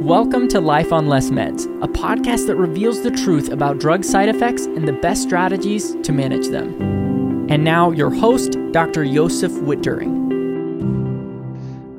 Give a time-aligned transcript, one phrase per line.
[0.00, 4.30] Welcome to Life on Less Meds, a podcast that reveals the truth about drug side
[4.30, 7.46] effects and the best strategies to manage them.
[7.50, 9.04] And now, your host, Dr.
[9.04, 10.30] Josef Witt-Doerring.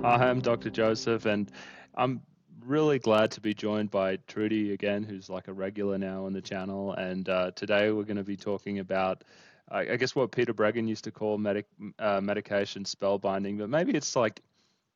[0.02, 0.72] Hi, I'm Dr.
[0.72, 1.52] Josef, and
[1.94, 2.24] I'm
[2.66, 6.42] really glad to be joined by Trudy again, who's like a regular now on the
[6.42, 6.94] channel.
[6.94, 9.24] And uh, today we're going to be talking about,
[9.70, 11.68] I guess, what Peter Breggin used to call medic,
[12.00, 14.42] uh, medication spellbinding, but maybe it's like,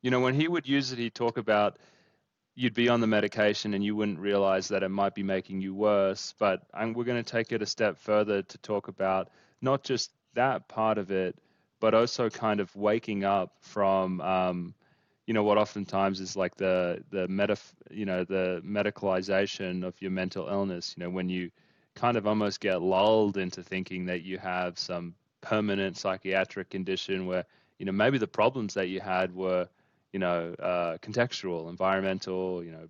[0.02, 1.78] you know, when he would use it, he'd talk about
[2.56, 5.76] you'd be on the medication and you wouldn't realize that it might be making you
[5.76, 6.34] worse.
[6.40, 9.30] But I'm, we're going to take it a step further to talk about
[9.62, 11.38] not just that part of it,
[11.82, 14.74] but also kind of waking up from, um,
[15.28, 17.58] you know, what oftentimes is like the the meta,
[17.90, 20.94] you know, the medicalization of your mental illness.
[20.96, 21.52] You know, when you
[21.96, 27.46] kind of almost get lulled into thinking that you have some permanent psychiatric condition where,
[27.80, 29.68] you know, maybe the problems that you had were
[30.16, 32.88] you know, uh, contextual, environmental, you know,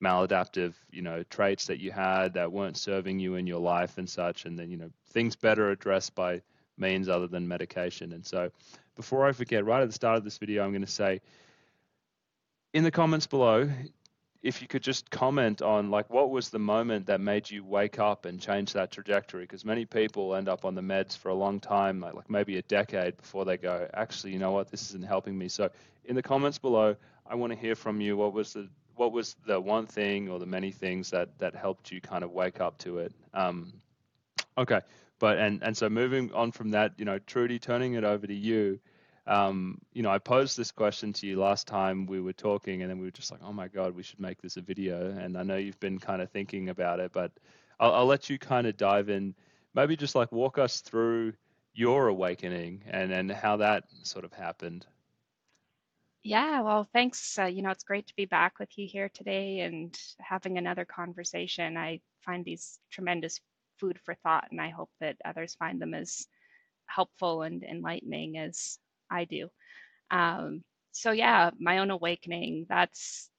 [0.00, 4.08] maladaptive, you know, traits that you had that weren't serving you in your life and
[4.08, 6.40] such, and then you know, things better addressed by
[6.78, 8.12] means other than medication.
[8.12, 8.52] And so,
[8.94, 11.20] before I forget, right at the start of this video, I'm going to say,
[12.72, 13.68] in the comments below,
[14.40, 17.98] if you could just comment on like what was the moment that made you wake
[17.98, 19.42] up and change that trajectory?
[19.42, 22.56] Because many people end up on the meds for a long time like, like maybe
[22.58, 24.70] a decade before they go actually you know what?
[24.70, 25.48] This isn't helping me.
[25.48, 25.68] So
[26.10, 26.94] in the comments below
[27.26, 30.38] i want to hear from you what was the what was the one thing or
[30.38, 33.72] the many things that that helped you kind of wake up to it um,
[34.58, 34.80] okay
[35.18, 38.34] but and and so moving on from that you know trudy turning it over to
[38.34, 38.78] you
[39.26, 42.90] um, you know, I posed this question to you last time we were talking, and
[42.90, 45.10] then we were just like, oh my God, we should make this a video.
[45.10, 47.30] And I know you've been kind of thinking about it, but
[47.78, 49.36] I'll, I'll let you kind of dive in.
[49.72, 51.34] Maybe just like walk us through
[51.74, 54.84] your awakening and, and how that sort of happened.
[56.22, 57.38] Yeah, well, thanks.
[57.38, 60.84] Uh, you know, it's great to be back with you here today and having another
[60.84, 61.76] conversation.
[61.78, 63.40] I find these tremendous
[63.78, 66.26] food for thought, and I hope that others find them as
[66.86, 68.78] helpful and enlightening as
[69.10, 69.50] I do.
[70.10, 72.66] Um, so yeah, my own awakening.
[72.68, 73.30] That's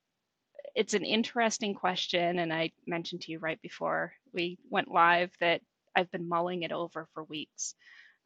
[0.75, 5.61] it's an interesting question, and I mentioned to you right before we went live that
[5.95, 7.75] I've been mulling it over for weeks,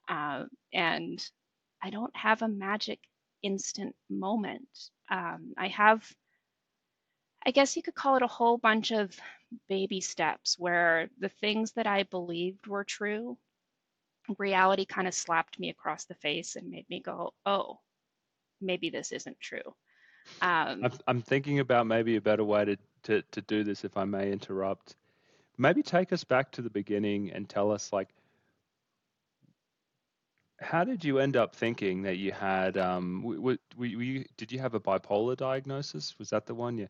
[0.09, 1.19] uh, and
[1.83, 2.99] I don't have a magic
[3.45, 4.67] instant moment.
[5.09, 6.03] Um, I have,
[7.45, 9.15] I guess you could call it a whole bunch of
[9.69, 13.37] baby steps where the things that I believed were true
[14.39, 17.79] reality kind of slapped me across the face and made me go, oh,
[18.59, 19.75] maybe this isn't true.
[20.41, 24.05] Um, I'm thinking about maybe a better way to, to, to do this, if I
[24.05, 24.95] may interrupt.
[25.57, 28.09] Maybe take us back to the beginning and tell us, like,
[30.59, 34.79] how did you end up thinking that you had, um, you, did you have a
[34.79, 36.17] bipolar diagnosis?
[36.17, 36.77] Was that the one?
[36.77, 36.87] Yeah.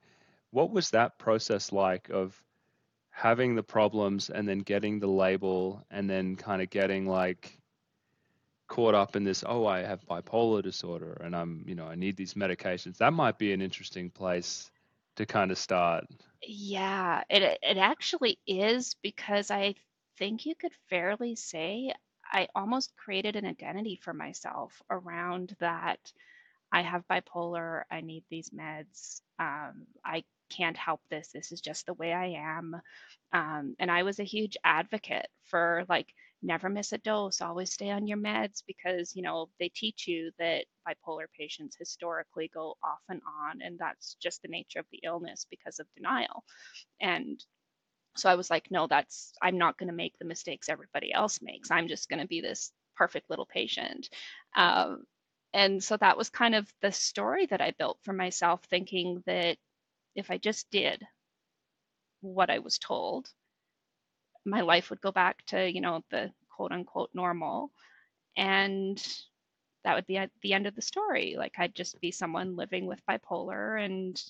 [0.52, 2.42] What was that process like of
[3.16, 7.58] having the problems and then getting the label and then kind of getting like
[8.68, 12.18] caught up in this oh i have bipolar disorder and i'm you know i need
[12.18, 14.70] these medications that might be an interesting place
[15.16, 16.04] to kind of start
[16.46, 19.74] yeah it it actually is because i
[20.18, 21.94] think you could fairly say
[22.32, 26.00] i almost created an identity for myself around that
[26.72, 31.30] i have bipolar i need these meds um, i can't help this.
[31.34, 32.80] This is just the way I am.
[33.34, 36.08] Um, and I was a huge advocate for like,
[36.42, 40.32] never miss a dose, always stay on your meds because, you know, they teach you
[40.38, 43.62] that bipolar patients historically go off and on.
[43.62, 46.44] And that's just the nature of the illness because of denial.
[47.02, 47.44] And
[48.16, 51.42] so I was like, no, that's, I'm not going to make the mistakes everybody else
[51.42, 51.72] makes.
[51.72, 54.10] I'm just going to be this perfect little patient.
[54.56, 55.04] Um,
[55.54, 59.58] and so that was kind of the story that I built for myself, thinking that
[60.16, 61.04] if I just did
[62.22, 63.30] what I was told,
[64.46, 67.72] my life would go back to, you know, the quote unquote normal.
[68.38, 69.02] And
[69.84, 71.36] that would be at the end of the story.
[71.38, 74.22] Like I'd just be someone living with bipolar and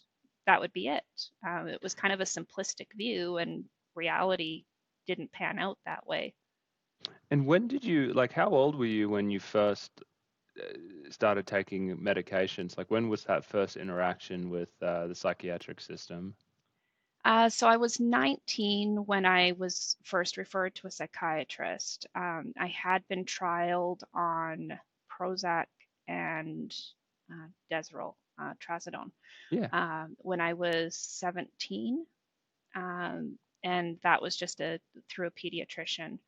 [0.45, 1.03] that would be it.
[1.47, 3.65] Um, it was kind of a simplistic view and
[3.95, 4.65] reality
[5.07, 6.33] didn't pan out that way.
[7.31, 9.91] And when did you, like, how old were you when you first
[10.59, 10.73] uh,
[11.09, 12.77] started taking medications?
[12.77, 16.35] Like, when was that first interaction with uh, the psychiatric system?
[17.23, 22.05] Uh, so I was 19 when I was first referred to a psychiatrist.
[22.15, 24.79] Um, I had been trialed on
[25.11, 25.65] Prozac
[26.07, 26.73] and
[27.31, 29.09] uh, Desyrel, uh, trazodone,
[29.49, 29.69] yeah.
[29.71, 32.05] um, when I was 17,
[32.75, 34.79] um, and that was just a
[35.09, 36.19] through a pediatrician.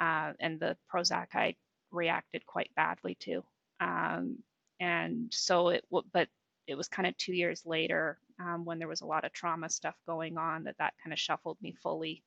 [0.00, 1.56] Uh, and the Prozac I
[1.90, 3.42] reacted quite badly to.
[3.80, 4.38] Um,
[4.80, 6.28] and so it, but
[6.66, 9.68] it was kind of two years later um, when there was a lot of trauma
[9.68, 12.22] stuff going on that that kind of shuffled me fully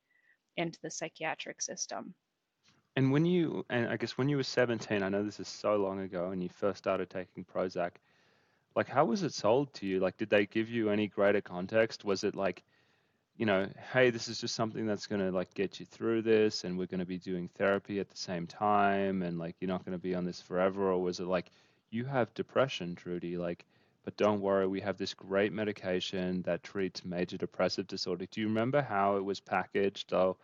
[0.56, 2.14] into the psychiatric system.
[2.96, 5.76] And when you, and I guess when you were 17, I know this is so
[5.76, 7.92] long ago, and you first started taking Prozac,
[8.74, 10.00] like how was it sold to you?
[10.00, 12.04] Like, did they give you any greater context?
[12.04, 12.64] Was it like,
[13.40, 16.64] you know, hey, this is just something that's going to like get you through this,
[16.64, 19.82] and we're going to be doing therapy at the same time, and like you're not
[19.82, 20.92] going to be on this forever?
[20.92, 21.46] Or was it like,
[21.90, 23.64] you have depression, Trudy, like,
[24.04, 28.26] but don't worry, we have this great medication that treats major depressive disorder.
[28.30, 30.12] Do you remember how it was packaged?
[30.12, 30.36] Or,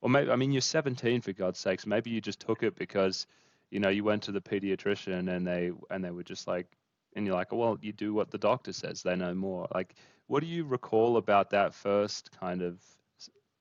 [0.00, 1.88] or maybe, I mean, you're 17 for God's sakes.
[1.88, 3.26] Maybe you just took it because,
[3.72, 6.68] you know, you went to the pediatrician and they and they were just like,
[7.16, 9.02] and you're like, well, you do what the doctor says.
[9.02, 9.66] They know more.
[9.74, 9.92] Like,
[10.26, 12.80] what do you recall about that first kind of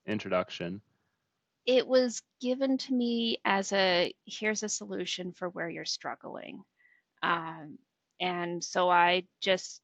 [0.06, 0.82] introduction?
[1.66, 6.62] It was given to me as a here's a solution for where you're struggling.
[7.22, 7.78] Um,
[8.20, 9.82] and so I just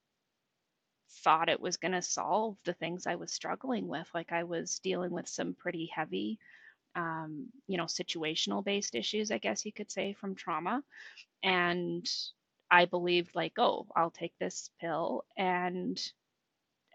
[1.24, 4.08] thought it was going to solve the things I was struggling with.
[4.14, 6.40] Like I was dealing with some pretty heavy,
[6.96, 10.84] um, you know, situational based issues, I guess you could say, from trauma.
[11.44, 12.08] And
[12.72, 16.00] I believed, like, oh, I'll take this pill and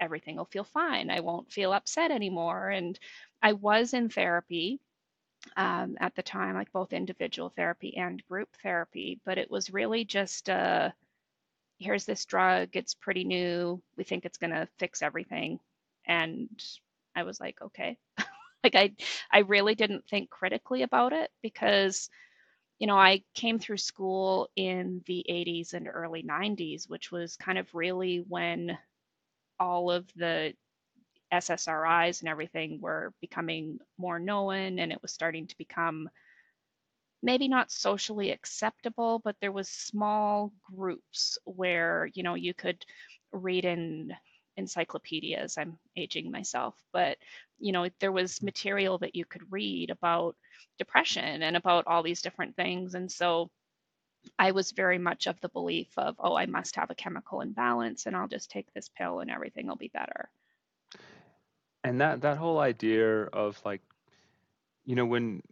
[0.01, 1.11] everything will feel fine.
[1.11, 2.71] I won't feel upset anymore.
[2.71, 2.99] And
[3.43, 4.81] I was in therapy
[5.57, 10.05] um, at the time, like both individual therapy and group therapy, but it was really
[10.05, 10.95] just a
[11.79, 15.59] here's this drug, it's pretty new, we think it's going to fix everything.
[16.07, 16.49] And
[17.17, 17.99] I was like, okay.
[18.65, 18.93] like I
[19.31, 22.09] I really didn't think critically about it because
[22.81, 27.57] you know, I came through school in the 80s and early 90s, which was kind
[27.57, 28.77] of really when
[29.61, 30.55] all of the
[31.33, 36.09] SSRIs and everything were becoming more known and it was starting to become
[37.23, 42.85] maybe not socially acceptable but there was small groups where you know you could
[43.33, 44.13] read in
[44.57, 47.17] encyclopedias i'm aging myself but
[47.59, 50.37] you know there was material that you could read about
[50.79, 52.95] depression and about all these different things.
[52.95, 53.51] And so
[54.39, 58.07] I was very much of the belief of, oh, I must have a chemical imbalance
[58.07, 60.29] and I'll just take this pill and everything will be better.
[61.83, 63.83] And that that whole idea of like
[64.85, 65.43] you know when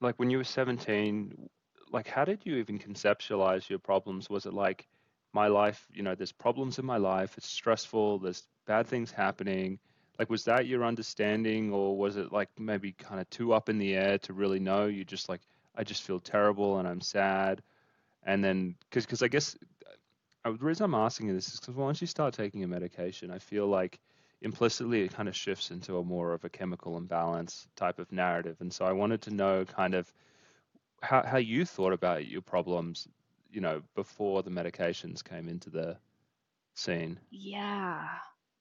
[0.00, 1.48] like when you were 17
[1.90, 4.28] like how did you even conceptualize your problems?
[4.28, 4.86] Was it like
[5.32, 9.78] my life you know there's problems in my life it's stressful there's bad things happening.
[10.18, 13.78] Like was that your understanding or was it like maybe kind of too up in
[13.78, 14.86] the air to really know?
[14.86, 15.40] You just like
[15.76, 17.62] i just feel terrible and i'm sad
[18.24, 19.56] and then because because i guess
[20.44, 23.30] uh, the reason i'm asking you this is because once you start taking a medication
[23.30, 24.00] i feel like
[24.42, 28.56] implicitly it kind of shifts into a more of a chemical imbalance type of narrative.
[28.60, 30.12] And so I wanted to know kind of
[31.02, 33.08] how, how you thought about your problems,
[33.50, 35.96] you know, before the medications came into the
[36.74, 37.18] scene.
[37.30, 38.08] Yeah,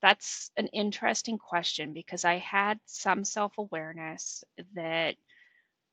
[0.02, 4.44] that's an interesting question because I had some self awareness
[4.76, 5.16] that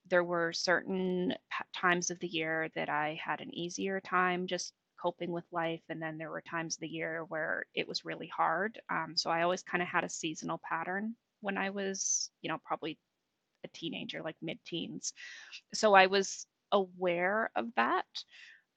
[0.08, 1.34] there were certain
[1.74, 5.82] times of the year that I had an easier time just coping with life.
[5.88, 8.80] And then there were times of the year where it was really hard.
[8.90, 12.58] Um, so I always kind of had a seasonal pattern when I was, you know,
[12.64, 12.98] probably
[13.64, 15.12] a teenager, like mid teens.
[15.74, 18.06] So I was aware of that,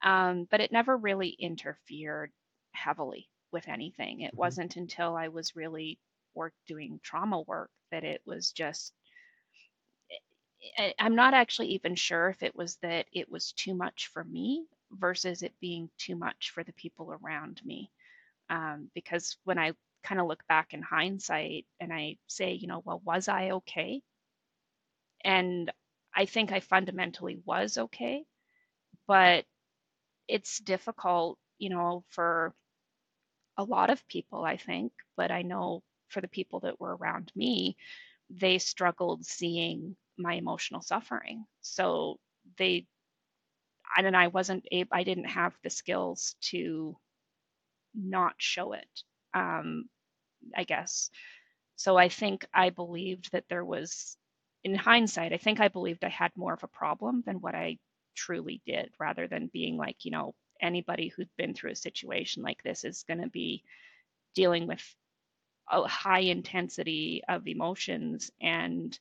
[0.03, 2.31] um, but it never really interfered
[2.73, 4.21] heavily with anything.
[4.21, 4.37] It mm-hmm.
[4.37, 5.99] wasn't until I was really
[6.35, 8.93] work doing trauma work that it was just
[10.99, 14.65] I'm not actually even sure if it was that it was too much for me
[14.91, 17.91] versus it being too much for the people around me.
[18.49, 19.73] Um, because when I
[20.03, 24.01] kind of look back in hindsight and I say, you know, well, was I okay?
[25.23, 25.71] And
[26.13, 28.25] I think I fundamentally was okay,
[29.07, 29.45] but
[30.27, 32.53] it's difficult, you know, for
[33.57, 37.31] a lot of people, I think, but I know for the people that were around
[37.35, 37.77] me,
[38.29, 41.45] they struggled seeing my emotional suffering.
[41.61, 42.19] So
[42.57, 42.85] they
[43.97, 46.95] I and I wasn't able, I didn't have the skills to
[47.95, 48.87] not show it,
[49.33, 49.85] um,
[50.55, 51.09] I guess.
[51.75, 54.15] So I think I believed that there was,
[54.63, 57.77] in hindsight, I think I believed I had more of a problem than what I
[58.15, 62.61] truly did, rather than being like, you know, anybody who'd been through a situation like
[62.63, 63.63] this is going to be
[64.35, 64.83] dealing with
[65.71, 68.99] a high intensity of emotions and,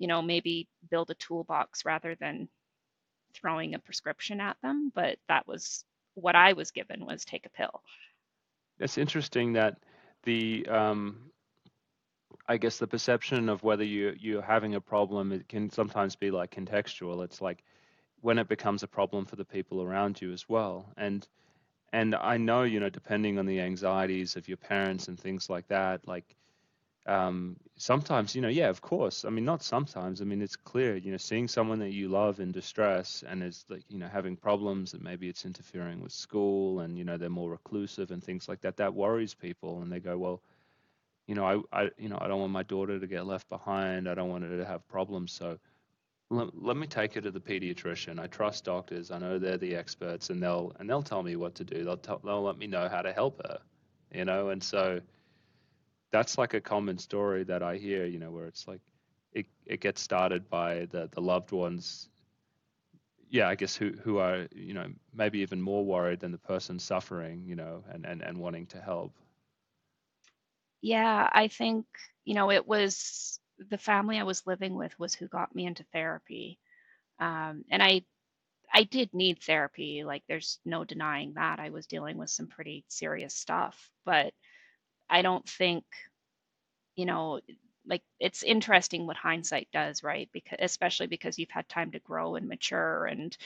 [0.00, 2.48] you know, maybe build a toolbox rather than
[3.34, 7.50] throwing a prescription at them, but that was what I was given was take a
[7.50, 7.82] pill.
[8.80, 9.76] It's interesting that
[10.24, 11.30] the um,
[12.48, 16.30] I guess the perception of whether you you're having a problem it can sometimes be
[16.30, 17.22] like contextual.
[17.22, 17.62] It's like
[18.22, 20.90] when it becomes a problem for the people around you as well.
[20.96, 21.28] And
[21.92, 25.68] and I know, you know, depending on the anxieties of your parents and things like
[25.68, 26.36] that, like
[27.06, 29.24] um, sometimes, you know, yeah, of course.
[29.24, 30.20] I mean, not sometimes.
[30.20, 33.64] I mean, it's clear, you know, seeing someone that you love in distress and is
[33.68, 37.30] like, you know, having problems and maybe it's interfering with school and, you know, they're
[37.30, 39.82] more reclusive and things like that, that worries people.
[39.82, 40.42] And they go, well,
[41.26, 44.08] you know, I, I, you know, I don't want my daughter to get left behind.
[44.08, 45.32] I don't want her to have problems.
[45.32, 45.58] So
[46.30, 48.18] let, let me take her to the pediatrician.
[48.20, 49.10] I trust doctors.
[49.10, 51.84] I know they're the experts, and they'll and they'll tell me what to do.
[51.84, 53.58] They'll tell, they'll let me know how to help her,
[54.12, 54.48] you know.
[54.50, 55.00] And so
[56.10, 58.80] that's like a common story that I hear, you know, where it's like
[59.32, 62.08] it it gets started by the the loved ones.
[63.28, 66.78] Yeah, I guess who who are you know maybe even more worried than the person
[66.78, 69.12] suffering, you know, and and and wanting to help.
[70.82, 71.86] Yeah, I think
[72.24, 75.84] you know it was the family I was living with was who got me into
[75.92, 76.58] therapy.
[77.18, 78.02] Um, and I
[78.72, 80.04] I did need therapy.
[80.04, 81.60] Like there's no denying that.
[81.60, 84.32] I was dealing with some pretty serious stuff, but
[85.10, 85.84] I don't think,
[86.96, 87.40] you know,
[87.86, 90.28] like it's interesting what hindsight does, right?
[90.32, 93.36] Because especially because you've had time to grow and mature and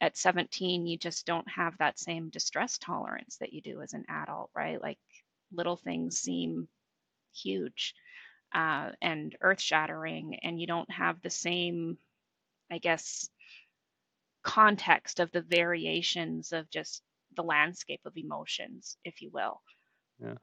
[0.00, 4.04] at 17 you just don't have that same distress tolerance that you do as an
[4.08, 4.80] adult, right?
[4.82, 4.98] Like
[5.52, 6.68] little things seem
[7.34, 7.94] huge
[8.54, 11.98] uh, and earth shattering, and you don't have the same,
[12.70, 13.28] I guess,
[14.44, 17.02] context of the variations of just
[17.36, 19.60] the landscape of emotions, if you will.
[20.20, 20.36] Yeah.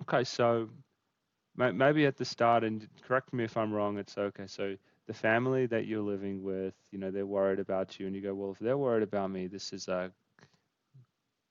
[0.00, 0.68] Okay, so
[1.56, 4.46] maybe at the start, and correct me if I'm wrong, it's okay.
[4.46, 8.22] So the family that you're living with, you know, they're worried about you, and you
[8.22, 10.12] go, well, if they're worried about me, this is a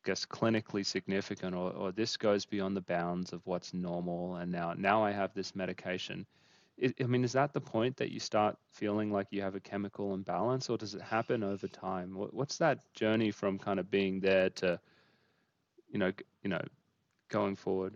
[0.04, 4.74] guess clinically significant or, or this goes beyond the bounds of what's normal and now
[4.76, 6.26] now I have this medication.
[6.84, 9.60] I, I mean, is that the point that you start feeling like you have a
[9.60, 12.16] chemical imbalance or does it happen over time?
[12.16, 14.80] What, what's that journey from kind of being there to,
[15.90, 16.12] you know,
[16.44, 16.62] you know,
[17.30, 17.94] going forward?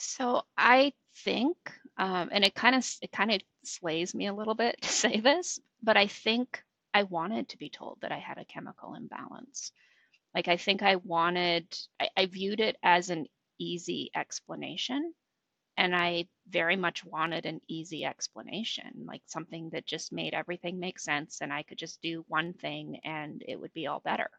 [0.00, 0.92] So I
[1.24, 1.56] think,
[1.98, 5.20] um, and it kind of it kind of slays me a little bit to say
[5.20, 6.62] this, but I think
[6.94, 9.72] I wanted to be told that I had a chemical imbalance.
[10.34, 11.66] Like I think I wanted,
[12.00, 13.26] I, I viewed it as an
[13.58, 15.14] easy explanation.
[15.78, 20.98] And I very much wanted an easy explanation, like something that just made everything make
[20.98, 24.30] sense and I could just do one thing and it would be all better.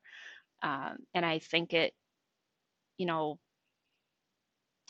[0.64, 1.94] Um, and I think it,
[2.98, 3.40] you know,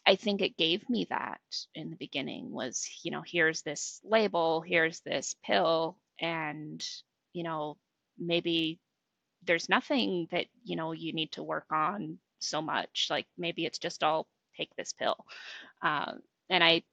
[0.06, 1.42] I think it gave me that
[1.76, 6.84] in the beginning was, you know, here's this label, here's this pill, and,
[7.34, 7.78] you know,
[8.18, 8.80] maybe
[9.46, 13.08] there's nothing that you know you need to work on so much.
[13.10, 14.28] Like maybe it's just all
[14.58, 15.18] take this pill.
[15.82, 16.14] Uh,
[16.50, 16.84] and i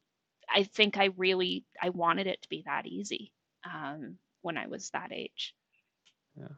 [0.54, 3.32] i think i really i wanted it to be that easy
[3.64, 5.54] um, when i was that age.
[6.38, 6.48] Yeah.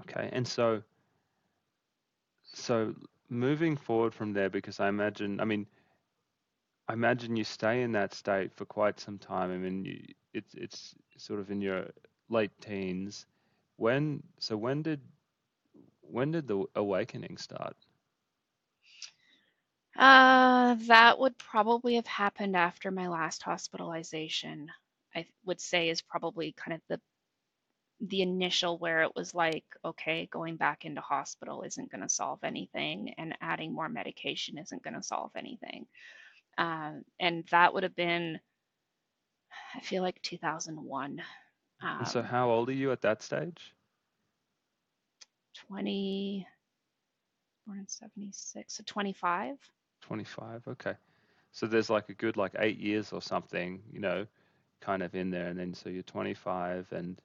[0.00, 0.82] Okay and so
[2.54, 2.94] so
[3.28, 5.66] moving forward from there because i imagine i mean
[6.88, 9.98] i imagine you stay in that state for quite some time i mean you,
[10.32, 11.86] it's it's sort of in your
[12.28, 13.26] late teens
[13.76, 15.00] when so when did
[16.02, 17.76] when did the awakening start?
[19.96, 24.70] Uh, that would probably have happened after my last hospitalization.
[25.14, 27.00] I would say is probably kind of the
[28.02, 32.40] the initial where it was like, okay, going back into hospital isn't going to solve
[32.42, 35.86] anything, and adding more medication isn't going to solve anything.
[36.58, 38.40] Uh, and that would have been,
[39.74, 41.22] I feel like 2001.
[41.82, 43.72] Um, so how old are you at that stage?
[45.68, 46.46] 20,
[47.66, 49.56] born in 76, so 25.
[50.00, 50.94] 25, okay.
[51.52, 54.26] So there's like a good like eight years or something, you know,
[54.80, 55.48] kind of in there.
[55.48, 57.20] And then so you're 25 and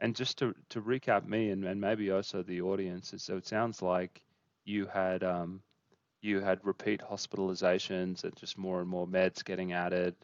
[0.00, 3.82] and just to, to recap me and, and maybe also the audience, so it sounds
[3.82, 4.22] like
[4.64, 5.62] you had um,
[6.22, 10.14] you had repeat hospitalizations and just more and more meds getting added,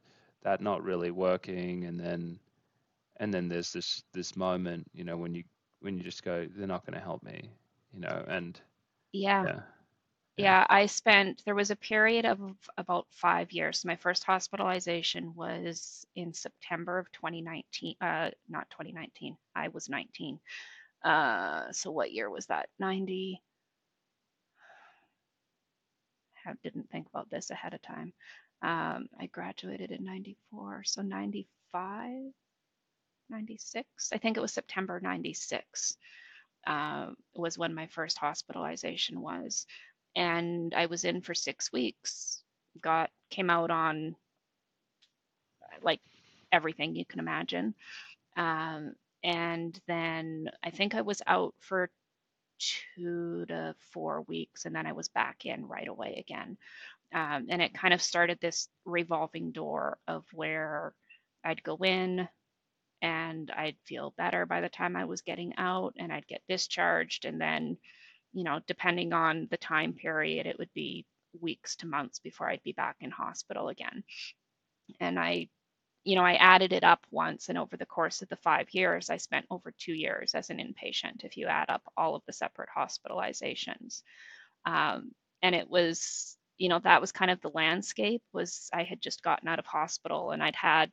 [0.42, 2.38] that not really working, and then
[3.18, 5.44] and then there's this this moment you know when you
[5.80, 7.50] when you just go they're not going to help me
[7.92, 8.60] you know and
[9.12, 9.44] yeah.
[9.44, 9.60] yeah.
[10.36, 10.66] Yeah.
[10.68, 12.40] I spent there was a period of
[12.76, 13.84] about five years.
[13.84, 20.38] My first hospitalization was in september of 2019 uh not 2019 i was 19
[21.04, 22.68] uh so what year was that?
[22.78, 23.42] 90
[26.46, 28.12] I didn't think about this ahead of time.
[28.62, 32.32] Um, i graduated in 94 so 95
[33.30, 33.86] 96.
[34.12, 35.96] I think it was September 96
[36.66, 39.66] uh, was when my first hospitalization was.
[40.16, 42.42] And I was in for six weeks,
[42.80, 44.16] got, came out on
[45.82, 46.00] like
[46.50, 47.74] everything you can imagine.
[48.36, 51.90] Um, and then I think I was out for
[52.58, 56.56] two to four weeks, and then I was back in right away again.
[57.14, 60.94] Um, and it kind of started this revolving door of where
[61.44, 62.28] I'd go in
[63.02, 67.26] and I'd feel better by the time I was getting out, and I'd get discharged.
[67.26, 67.76] And then,
[68.36, 71.06] you know, depending on the time period, it would be
[71.40, 74.04] weeks to months before I'd be back in hospital again.
[75.00, 75.48] And I
[76.04, 79.10] you know, I added it up once, and over the course of the five years,
[79.10, 82.32] I spent over two years as an inpatient, if you add up all of the
[82.32, 84.02] separate hospitalizations.
[84.64, 85.10] Um,
[85.42, 88.22] and it was, you know, that was kind of the landscape.
[88.32, 90.90] Was I had just gotten out of hospital, and I'd had,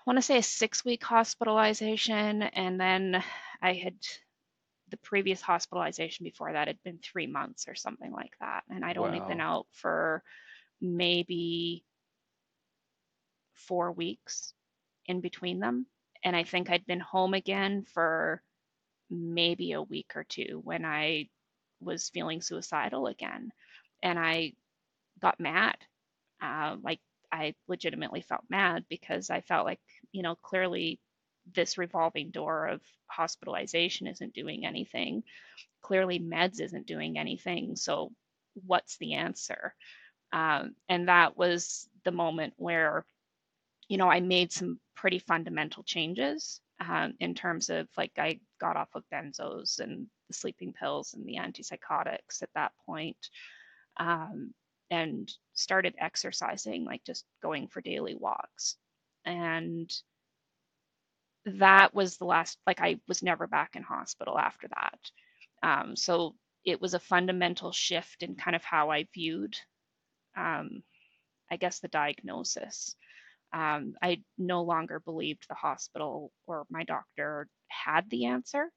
[0.00, 3.22] I want to say, a six-week hospitalization, and then
[3.62, 3.94] I had
[4.90, 8.98] the previous hospitalization before that had been three months or something like that, and I'd
[8.98, 9.06] wow.
[9.06, 10.22] only been out for
[10.80, 11.84] maybe
[13.54, 14.52] four weeks
[15.06, 15.86] in between them.
[16.24, 18.42] And I think I'd been home again for
[19.10, 21.28] maybe a week or two when I
[21.80, 23.52] was feeling suicidal again.
[24.02, 24.52] And I
[25.20, 25.76] got mad.
[26.42, 27.00] Uh, like,
[27.32, 29.80] I legitimately felt mad because I felt like,
[30.12, 31.00] you know, clearly
[31.54, 35.22] this revolving door of hospitalization isn't doing anything.
[35.82, 37.76] Clearly, meds isn't doing anything.
[37.76, 38.12] So,
[38.66, 39.74] what's the answer?
[40.32, 43.04] Um, and that was the moment where
[43.88, 48.76] you know, I made some pretty fundamental changes um, in terms of like I got
[48.76, 53.16] off of benzos and the sleeping pills and the antipsychotics at that point,
[53.98, 54.52] um,
[54.90, 58.76] and started exercising, like just going for daily walks.
[59.24, 59.90] And
[61.46, 65.00] that was the last, like, I was never back in hospital after that.
[65.62, 66.34] Um, so
[66.64, 69.56] it was a fundamental shift in kind of how I viewed,
[70.36, 70.82] um,
[71.50, 72.94] I guess, the diagnosis
[73.52, 78.70] um, I no longer believed the hospital or my doctor had the answer,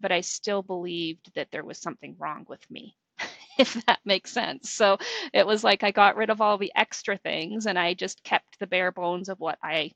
[0.00, 2.96] but I still believed that there was something wrong with me,
[3.58, 4.70] if that makes sense.
[4.70, 4.98] So
[5.34, 8.58] it was like I got rid of all the extra things and I just kept
[8.60, 9.92] the bare bones of what I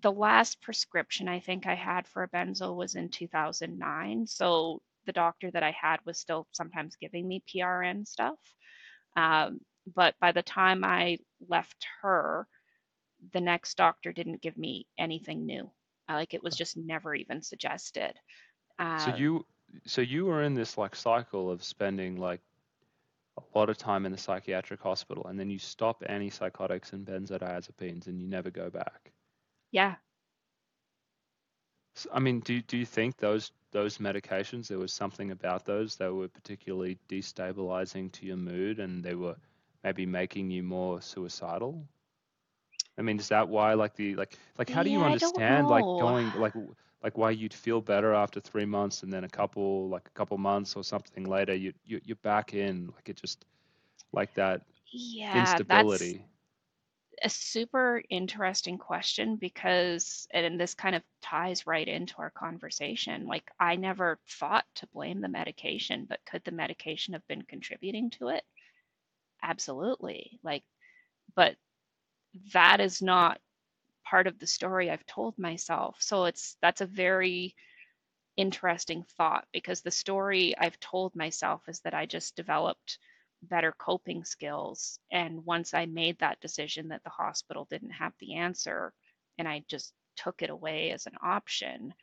[0.00, 4.26] the last prescription I think I had for a benzo was in 2009.
[4.26, 8.38] So the doctor that I had was still sometimes giving me PRN stuff.
[9.16, 9.60] Um,
[9.94, 12.46] but by the time I left her,
[13.32, 15.70] the next doctor didn't give me anything new.
[16.08, 18.14] Uh, like it was just never even suggested.
[18.78, 19.46] Uh, so you,
[19.86, 22.40] so you were in this like cycle of spending like
[23.38, 28.06] a lot of time in the psychiatric hospital, and then you stop antipsychotics and benzodiazepines,
[28.06, 29.12] and you never go back.
[29.70, 29.96] Yeah.
[31.94, 35.96] So, I mean, do do you think those those medications, there was something about those
[35.96, 39.36] that were particularly destabilizing to your mood and they were
[39.82, 41.88] maybe making you more suicidal?
[42.98, 46.32] I mean, is that why like the like like how do you understand like going
[46.34, 46.54] like
[47.02, 50.38] like why you'd feel better after three months and then a couple like a couple
[50.38, 53.44] months or something later you, you you're back in like it just
[54.12, 56.24] like that yeah, instability
[57.22, 63.26] a super interesting question because, and this kind of ties right into our conversation.
[63.26, 68.10] Like, I never thought to blame the medication, but could the medication have been contributing
[68.10, 68.44] to it?
[69.42, 70.40] Absolutely.
[70.42, 70.64] Like,
[71.36, 71.56] but
[72.52, 73.40] that is not
[74.04, 75.96] part of the story I've told myself.
[76.00, 77.54] So it's that's a very
[78.36, 82.98] interesting thought because the story I've told myself is that I just developed
[83.42, 84.98] better coping skills.
[85.12, 88.92] And once I made that decision that the hospital didn't have the answer
[89.38, 91.94] and I just took it away as an option,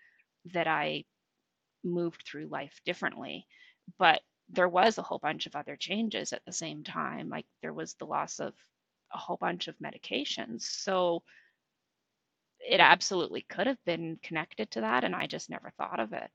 [0.53, 1.05] that I
[1.83, 3.47] moved through life differently.
[3.97, 7.29] But there was a whole bunch of other changes at the same time.
[7.29, 8.53] Like there was the loss of
[9.13, 10.61] a whole bunch of medications.
[10.63, 11.23] So
[12.59, 15.03] it absolutely could have been connected to that.
[15.03, 16.29] And I just never thought of it.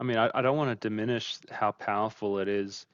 [0.00, 2.86] I mean, I, I don't want to diminish how powerful it is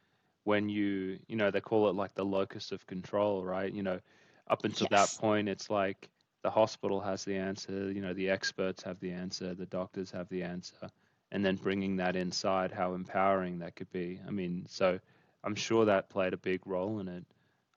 [0.45, 4.01] when you you know they call it like the locus of control right you know
[4.49, 5.15] up until yes.
[5.15, 6.09] that point it's like
[6.43, 10.29] the hospital has the answer you know the experts have the answer the doctors have
[10.29, 10.91] the answer
[11.33, 14.99] and then bringing that inside how empowering that could be i mean so
[15.45, 17.25] i'm sure that played a big role in it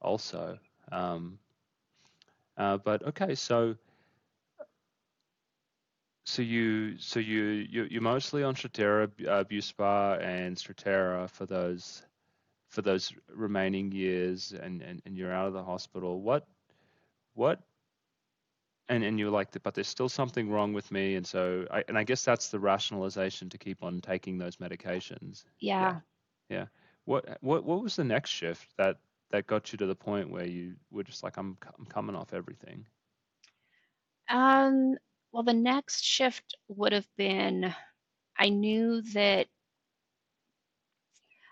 [0.02, 0.58] also
[0.92, 1.38] um,
[2.58, 3.76] uh, but okay so
[6.26, 12.04] so you so you you you're mostly on Strattera, uh, Buspar, and Strattera for those
[12.70, 16.22] for those remaining years, and, and and you're out of the hospital.
[16.22, 16.48] What
[17.34, 17.60] what
[18.90, 21.98] and and you're like, but there's still something wrong with me, and so I and
[21.98, 25.44] I guess that's the rationalization to keep on taking those medications.
[25.60, 26.00] Yeah.
[26.50, 26.58] Yeah.
[26.58, 26.66] yeah.
[27.06, 28.98] What what what was the next shift that
[29.34, 32.34] that got you to the point where you were just like, I'm I'm coming off
[32.34, 32.86] everything?
[34.30, 34.96] Um.
[35.32, 37.74] Well, the next shift would have been,
[38.38, 39.48] I knew that.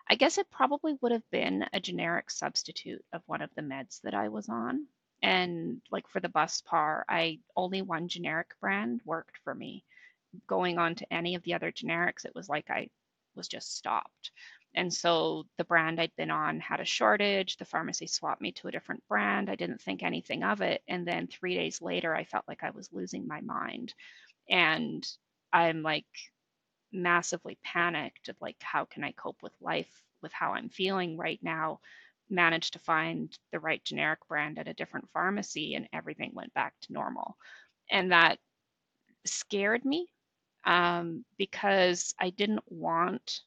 [0.08, 4.02] I guess it probably would have been a generic substitute of one of the meds
[4.04, 4.88] that I was on
[5.24, 9.84] and like for the Buspar, I only one generic brand worked for me.
[10.48, 12.90] Going on to any of the other generics, it was like I
[13.36, 14.32] was just stopped.
[14.74, 17.58] And so the brand I'd been on had a shortage.
[17.58, 19.50] The pharmacy swapped me to a different brand.
[19.50, 20.82] I didn't think anything of it.
[20.88, 23.94] And then three days later, I felt like I was losing my mind.
[24.50, 25.06] And
[25.52, 26.06] I'm like
[26.94, 31.40] massively panicked of like, how can I cope with life with how I'm feeling right
[31.42, 31.80] now?
[32.32, 36.74] managed to find the right generic brand at a different pharmacy and everything went back
[36.82, 37.36] to normal.
[37.92, 38.40] And that
[39.26, 40.08] scared me
[40.66, 43.42] um, because I didn't want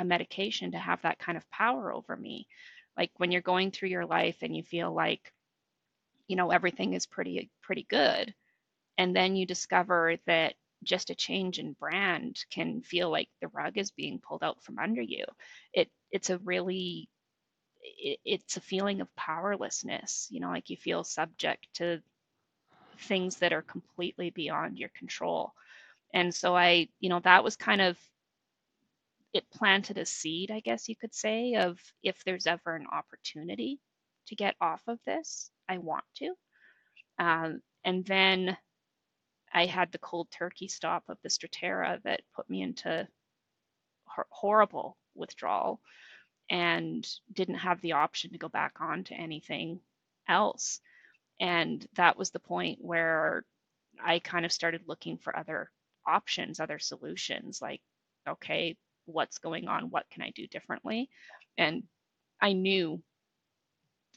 [0.00, 2.48] a medication to have that kind of power over me.
[2.98, 5.32] Like when you're going through your life and you feel like,
[6.28, 8.34] you know, everything is pretty pretty good,
[8.98, 13.78] and then you discover that just a change in brand can feel like the rug
[13.78, 15.24] is being pulled out from under you.
[15.74, 17.08] It it's a really
[17.82, 22.02] it, it's a feeling of powerlessness you know like you feel subject to
[22.98, 25.52] things that are completely beyond your control
[26.14, 27.98] and so i you know that was kind of
[29.32, 33.78] it planted a seed i guess you could say of if there's ever an opportunity
[34.26, 36.34] to get off of this i want to
[37.18, 38.56] um, and then
[39.52, 43.06] i had the cold turkey stop of the strattera that put me into
[44.30, 45.80] horrible withdrawal
[46.50, 49.80] and didn't have the option to go back on to anything
[50.28, 50.80] else.
[51.38, 53.44] And that was the point where
[54.02, 55.70] I kind of started looking for other
[56.06, 57.80] options, other solutions like,
[58.28, 58.76] okay,
[59.10, 59.90] what's going on?
[59.90, 61.10] What can I do differently?
[61.58, 61.84] And
[62.40, 63.02] I knew,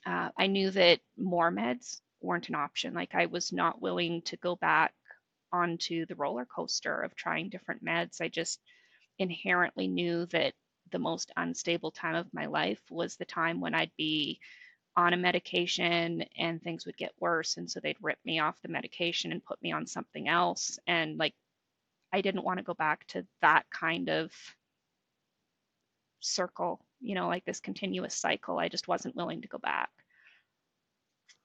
[0.05, 2.93] uh, I knew that more meds weren't an option.
[2.93, 4.93] Like I was not willing to go back
[5.51, 8.21] onto the roller coaster of trying different meds.
[8.21, 8.59] I just
[9.19, 10.53] inherently knew that
[10.91, 14.39] the most unstable time of my life was the time when I'd be
[14.95, 17.57] on a medication and things would get worse.
[17.57, 20.77] And so they'd rip me off the medication and put me on something else.
[20.87, 21.33] And like,
[22.11, 24.31] I didn't want to go back to that kind of
[26.23, 28.59] circle, you know, like this continuous cycle.
[28.59, 29.89] I just wasn't willing to go back.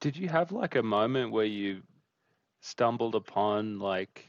[0.00, 1.82] Did you have like a moment where you
[2.60, 4.28] stumbled upon like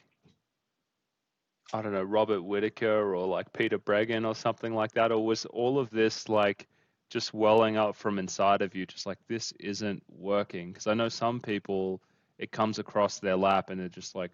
[1.72, 5.12] I don't know, Robert Whitaker or like Peter Breggin or something like that?
[5.12, 6.68] Or was all of this like
[7.10, 10.72] just welling up from inside of you, just like this isn't working?
[10.72, 12.02] Because I know some people,
[12.40, 14.32] it comes across their lap and they're just like,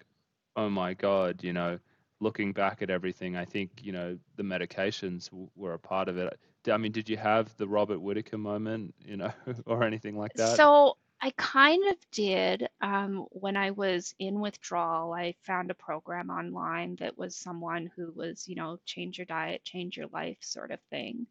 [0.56, 1.78] oh my God, you know,
[2.20, 6.40] looking back at everything, I think, you know, the medications were a part of it.
[6.72, 9.32] I mean, did you have the Robert Whitaker moment, you know,
[9.66, 10.56] or anything like that?
[10.56, 12.68] So I kind of did.
[12.82, 18.12] Um, when I was in withdrawal, I found a program online that was someone who
[18.16, 21.28] was, you know, change your diet, change your life sort of thing.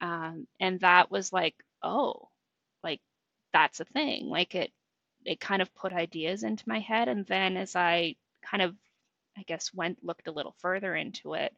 [0.00, 2.28] Um, and that was like, oh,
[2.82, 3.00] like
[3.52, 4.26] that's a thing.
[4.26, 4.72] Like it,
[5.24, 7.08] it kind of put ideas into my head.
[7.08, 8.74] And then as I kind of,
[9.40, 11.54] I guess, went, looked a little further into it,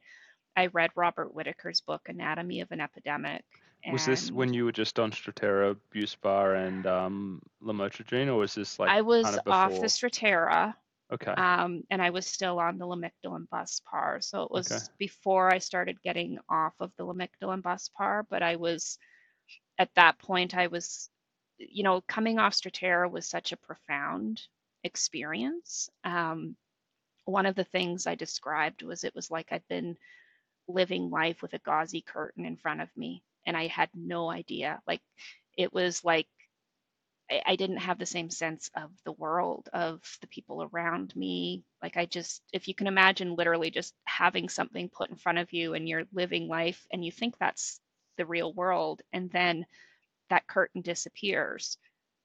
[0.57, 3.45] I read Robert Whitaker's book, Anatomy of an Epidemic.
[3.91, 8.79] Was this when you were just on Strattera, Buspar, and um, lamotrigine, or was this
[8.79, 10.75] like I was kind of off the Strattera.
[11.13, 11.33] Okay.
[11.33, 14.23] Um, and I was still on the Lamictal and Buspar.
[14.23, 14.85] So it was Okay.
[14.99, 18.99] before I started getting off of the Lamictal and Buspar, but I was
[19.79, 21.11] at that point I was
[21.59, 24.41] you know, coming off Strattera was such a profound
[24.85, 25.89] experience.
[26.05, 26.57] Um,
[27.25, 29.97] one of the things I described was it was like I'd been
[30.69, 34.81] living life with a gauzy curtain in front of me and I had no idea.
[34.87, 35.01] Like
[35.57, 36.29] it was like
[37.31, 41.65] I, I didn't have the same sense of the world, of the people around me.
[41.83, 45.53] Like I just, if you can imagine literally just having something put in front of
[45.53, 47.81] you and you're living life and you think that's
[48.19, 49.65] the real world, and then
[50.31, 51.79] that curtain disappears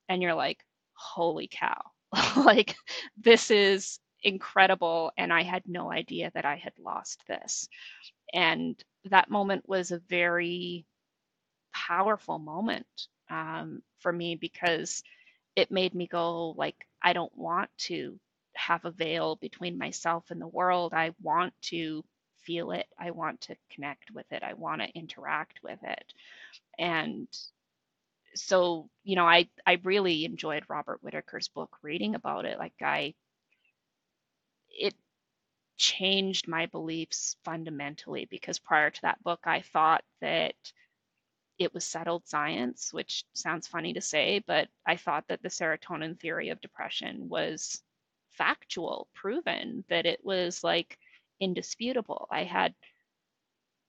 [0.10, 0.60] and you're like,
[0.94, 1.82] holy cow,
[2.38, 2.76] like
[3.18, 5.12] this is incredible.
[5.18, 7.70] And I had no idea that I had lost this.
[8.34, 10.86] And that moment was a very
[11.74, 12.88] powerful moment
[13.30, 15.04] um, for me because
[15.56, 18.20] it made me go like i don't want to
[18.56, 20.94] have a veil between myself and the world.
[20.94, 22.04] I want to
[22.44, 22.88] feel it.
[23.00, 24.44] I want to connect with it.
[24.44, 26.14] I want to interact with it.
[26.80, 27.28] And
[28.36, 32.58] so, you know, I I really enjoyed Robert Whitaker's book reading about it.
[32.60, 33.16] Like I
[34.78, 34.96] it
[35.78, 40.56] changed my beliefs fundamentally because prior to that book I thought that
[41.60, 46.20] it was settled science, which sounds funny to say, but I thought that the serotonin
[46.20, 47.82] theory of depression was
[48.32, 50.98] factual, proven, that it was like
[51.40, 52.28] indisputable.
[52.32, 52.76] I had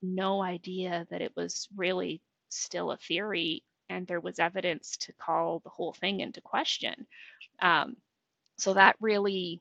[0.02, 5.60] no idea that it was really still a theory and there was evidence to call
[5.60, 7.06] the whole thing into question.
[7.60, 7.96] Um,
[8.58, 9.60] so that really,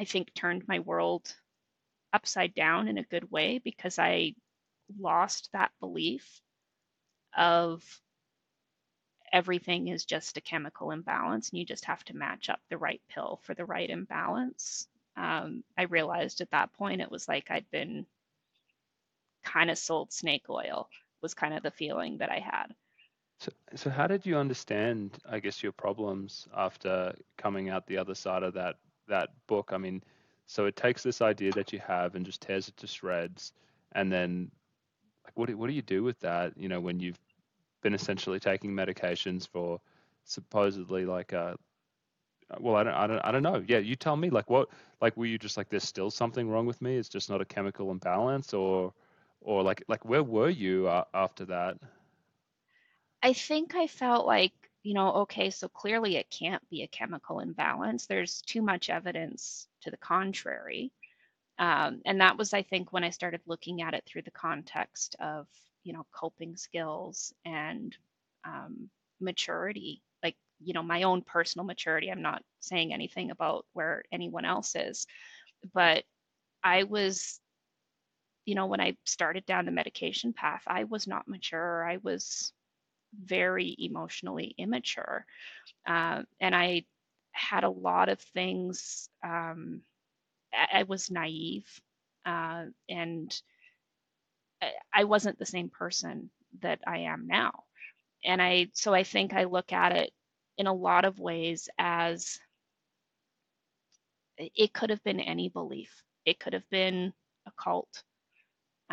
[0.00, 1.34] I think, turned my world
[2.12, 4.34] upside down in a good way because I
[4.98, 6.42] lost that belief
[7.36, 7.82] of
[9.32, 13.00] everything is just a chemical imbalance and you just have to match up the right
[13.08, 14.86] pill for the right imbalance.
[15.16, 18.06] Um, I realized at that point it was like I'd been
[19.42, 20.88] kind of sold snake oil
[21.22, 22.74] was kind of the feeling that I had.
[23.38, 28.14] So, so how did you understand, I guess, your problems after coming out the other
[28.14, 28.76] side of that
[29.08, 29.70] that book?
[29.72, 30.02] I mean,
[30.46, 33.52] so it takes this idea that you have and just tears it to shreds,
[33.92, 34.50] and then
[35.24, 36.56] like what do, what do you do with that?
[36.56, 37.18] You know, when you've
[37.82, 39.80] been essentially taking medications for
[40.24, 41.56] supposedly like a
[42.60, 43.64] well, I don't, I don't, I don't know.
[43.66, 44.30] Yeah, you tell me.
[44.30, 44.68] Like, what,
[45.00, 46.96] like, were you just like, there's still something wrong with me?
[46.96, 48.92] It's just not a chemical imbalance, or,
[49.40, 51.78] or like, like, where were you uh, after that?
[53.22, 57.40] I think I felt like, you know, okay, so clearly it can't be a chemical
[57.40, 58.06] imbalance.
[58.06, 60.92] There's too much evidence to the contrary.
[61.58, 65.14] Um, and that was, I think, when I started looking at it through the context
[65.20, 65.46] of,
[65.84, 67.96] you know, coping skills and
[68.44, 68.88] um,
[69.20, 72.10] maturity, like, you know, my own personal maturity.
[72.10, 75.06] I'm not saying anything about where anyone else is,
[75.72, 76.02] but
[76.64, 77.38] I was,
[78.46, 81.88] you know, when I started down the medication path, I was not mature.
[81.88, 82.52] I was
[83.18, 85.26] very emotionally immature.
[85.86, 86.84] Uh, and I
[87.32, 89.08] had a lot of things.
[89.24, 89.82] Um,
[90.52, 91.66] I, was naive
[92.26, 93.42] uh, and
[94.92, 97.64] I wasn't the same person that I am now.
[98.24, 100.12] And I, so I think I look at it
[100.58, 102.38] in a lot of ways as
[104.38, 106.02] it could have been any belief.
[106.24, 107.12] It could have been
[107.46, 108.02] a cult.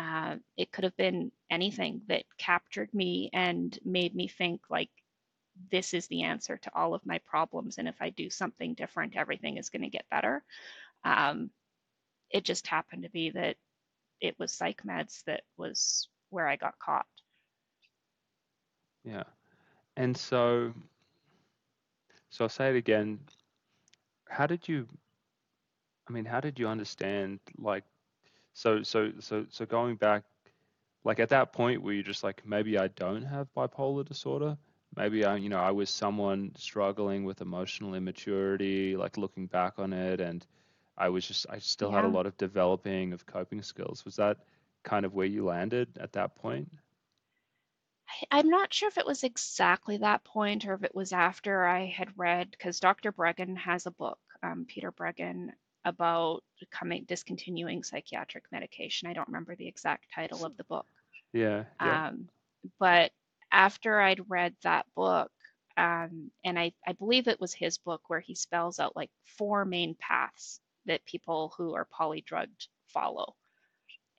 [0.00, 4.88] Uh, it could have been anything that captured me and made me think like
[5.70, 9.14] this is the answer to all of my problems and if i do something different
[9.14, 10.42] everything is going to get better.
[11.04, 11.50] Um,
[12.30, 13.56] it just happened to be that
[14.22, 17.06] it was psych meds that was where i got caught.
[19.04, 19.24] Yeah.
[19.98, 20.72] And so
[22.30, 23.18] so i'll say it again.
[24.30, 24.88] How did you
[26.08, 27.84] i mean how did you understand like
[28.60, 30.22] so so so so going back,
[31.02, 34.58] like at that point where you're just like maybe I don't have bipolar disorder.
[34.96, 39.94] Maybe I, you know, I was someone struggling with emotional immaturity, like looking back on
[39.94, 40.44] it, and
[40.98, 41.96] I was just, I still yeah.
[41.96, 44.04] had a lot of developing of coping skills.
[44.04, 44.38] Was that
[44.82, 46.68] kind of where you landed at that point?
[48.32, 51.86] I'm not sure if it was exactly that point or if it was after I
[51.86, 53.12] had read, because Dr.
[53.12, 55.50] Breggin has a book, um, Peter Breggin,
[55.90, 59.08] about coming discontinuing psychiatric medication.
[59.08, 60.86] I don't remember the exact title of the book.
[61.32, 61.64] Yeah.
[61.80, 62.08] yeah.
[62.08, 62.28] Um,
[62.78, 63.12] but
[63.52, 65.30] after I'd read that book,
[65.76, 69.64] um, and I, I believe it was his book where he spells out like four
[69.64, 73.34] main paths that people who are polydrugged follow.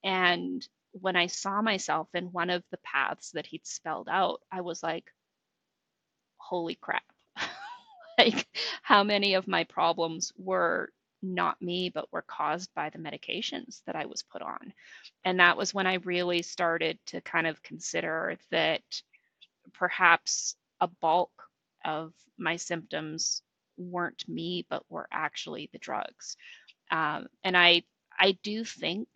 [0.03, 4.61] And when I saw myself in one of the paths that he'd spelled out, I
[4.61, 5.05] was like,
[6.37, 7.03] holy crap.
[8.17, 8.47] like,
[8.81, 10.89] how many of my problems were
[11.21, 14.73] not me, but were caused by the medications that I was put on.
[15.23, 18.81] And that was when I really started to kind of consider that
[19.73, 21.31] perhaps a bulk
[21.85, 23.41] of my symptoms
[23.77, 26.37] weren't me, but were actually the drugs.
[26.89, 27.83] Um, and I,
[28.19, 29.07] I do think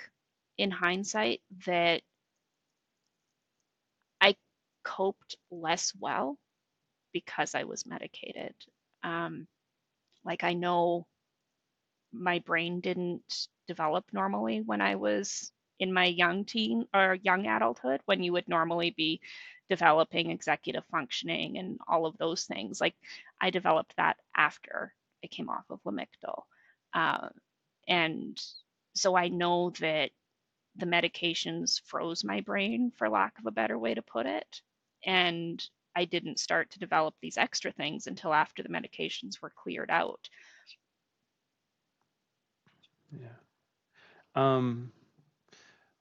[0.57, 2.01] in hindsight that
[4.21, 4.35] I
[4.83, 6.37] coped less well
[7.11, 8.53] because I was medicated.
[9.03, 9.47] Um,
[10.23, 11.05] like I know
[12.17, 18.01] my brain didn't develop normally when I was in my young teen or young adulthood
[18.05, 19.21] when you would normally be
[19.69, 22.79] developing executive functioning and all of those things.
[22.79, 22.95] Like
[23.41, 26.43] I developed that after I came off of Lamictal.
[26.93, 27.29] Uh,
[27.87, 28.41] and
[28.93, 30.11] so I know that
[30.77, 34.61] the medications froze my brain, for lack of a better way to put it.
[35.05, 35.63] And
[35.95, 40.29] I didn't start to develop these extra things until after the medications were cleared out.
[43.11, 43.27] Yeah.
[44.35, 44.91] Um,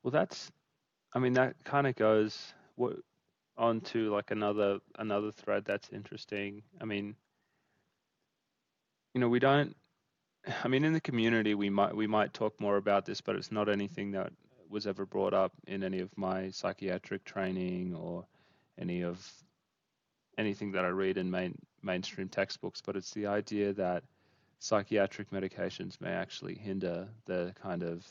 [0.03, 0.51] well, that's.
[1.15, 2.97] I mean, that kind of goes what
[3.57, 6.63] onto like another another thread that's interesting.
[6.81, 7.15] I mean,
[9.15, 9.77] you know, we don't.
[10.65, 13.53] I mean, in the community, we might we might talk more about this, but it's
[13.53, 14.33] not anything that
[14.69, 18.27] was ever brought up in any of my psychiatric training or
[18.79, 19.27] any of
[20.37, 22.83] anything that I read in main mainstream textbooks.
[22.85, 24.03] But it's the idea that
[24.65, 28.03] psychiatric medications may actually hinder the kind of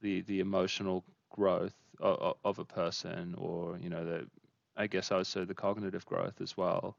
[0.00, 4.26] the the emotional growth of, of a person, or you know, the
[4.76, 6.96] I guess also the cognitive growth as well.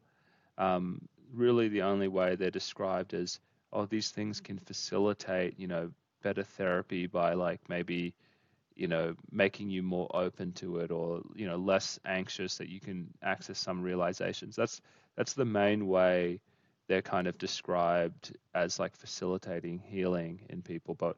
[0.58, 1.02] Um,
[1.34, 3.42] really, the only way they're described as
[3.74, 5.92] oh, these things can facilitate, you know,
[6.24, 8.14] better therapy by like maybe
[8.78, 12.80] you know making you more open to it or you know less anxious that you
[12.80, 14.80] can access some realizations that's
[15.18, 16.40] that's the main way
[16.90, 20.96] they're kind of described as like facilitating healing in people.
[20.96, 21.16] But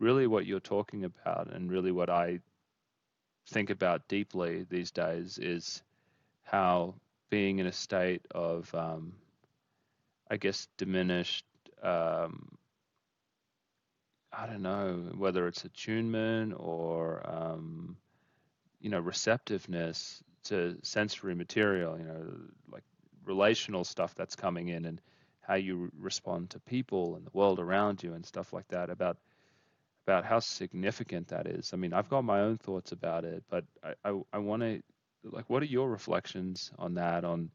[0.00, 2.40] really, what you're talking about, and really what I
[3.48, 5.82] think about deeply these days, is
[6.42, 6.96] how
[7.30, 9.12] being in a state of, um,
[10.28, 11.46] I guess, diminished.
[11.80, 12.48] Um,
[14.36, 17.96] I don't know whether it's attunement or um,
[18.80, 21.96] you know receptiveness to sensory material.
[21.96, 22.26] You know,
[22.72, 22.82] like
[23.24, 25.00] relational stuff that's coming in and
[25.40, 29.18] how you respond to people and the world around you and stuff like that about
[30.06, 31.72] about how significant that is.
[31.72, 34.82] I mean, I've got my own thoughts about it, but I, I, I want to
[35.24, 37.24] like, what are your reflections on that?
[37.24, 37.50] On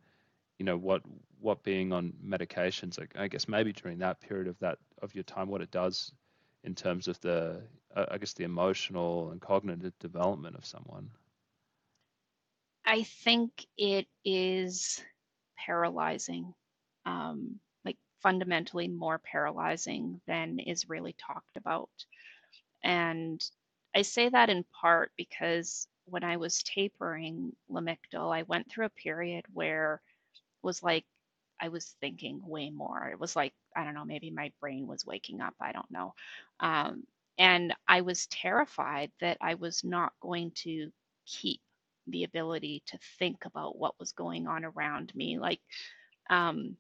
[0.57, 1.01] you know what
[1.39, 5.23] what being on medications, like, I guess maybe during that period of that of your
[5.23, 6.11] time, what it does
[6.63, 7.61] in terms of the
[7.95, 11.11] uh, I guess the emotional and cognitive development of someone.
[12.85, 15.01] I think it is
[15.65, 16.53] paralyzing,
[17.05, 21.89] um, like fundamentally more paralyzing than is really talked about.
[22.83, 23.43] And
[23.95, 28.89] I say that in part because when I was tapering Lamictal, I went through a
[28.89, 30.01] period where
[30.63, 31.05] it was like
[31.61, 33.09] I was thinking way more.
[33.09, 35.55] It was like, I don't know, maybe my brain was waking up.
[35.61, 36.13] I don't know.
[36.59, 37.05] Um,
[37.37, 40.91] and I was terrified that I was not going to
[41.25, 41.61] keep
[42.11, 45.39] the ability to think about what was going on around me.
[45.39, 45.61] Like,
[46.29, 46.77] um,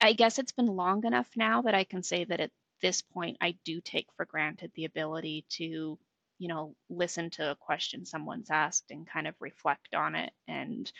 [0.00, 2.50] I guess it's been long enough now that I can say that at
[2.80, 5.98] this point, I do take for granted the ability to,
[6.38, 10.90] you know, listen to a question someone's asked and kind of reflect on it and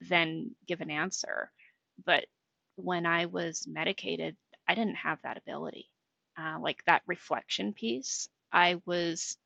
[0.00, 1.52] then give an answer.
[2.04, 2.26] But
[2.76, 5.88] when I was medicated, I didn't have that ability.
[6.38, 9.36] Uh, like that reflection piece, I was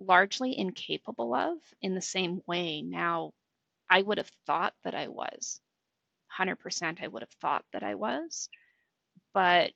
[0.00, 3.32] largely incapable of in the same way now
[3.90, 5.60] I would have thought that I was.
[6.30, 8.48] 100% I would have thought that I was.
[9.34, 9.72] But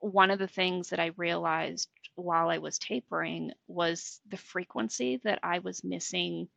[0.00, 5.40] one of the things that I realized while I was tapering was the frequency that
[5.42, 6.48] I was missing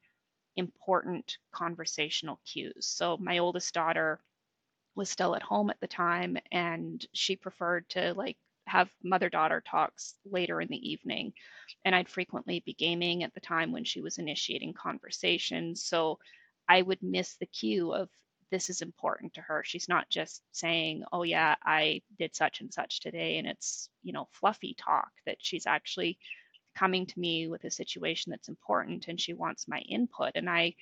[0.57, 2.87] important conversational cues.
[2.87, 4.21] So my oldest daughter
[4.95, 8.37] was still at home at the time and she preferred to like
[8.73, 11.31] have mother daughter talks later in the evening.
[11.85, 15.83] And I'd frequently be gaming at the time when she was initiating conversations.
[15.85, 16.17] So
[16.67, 18.09] I would miss the cue of
[18.49, 19.63] this is important to her.
[19.63, 23.37] She's not just saying, oh, yeah, I did such and such today.
[23.37, 26.17] And it's, you know, fluffy talk that she's actually
[26.75, 30.31] coming to me with a situation that's important and she wants my input.
[30.33, 30.73] And I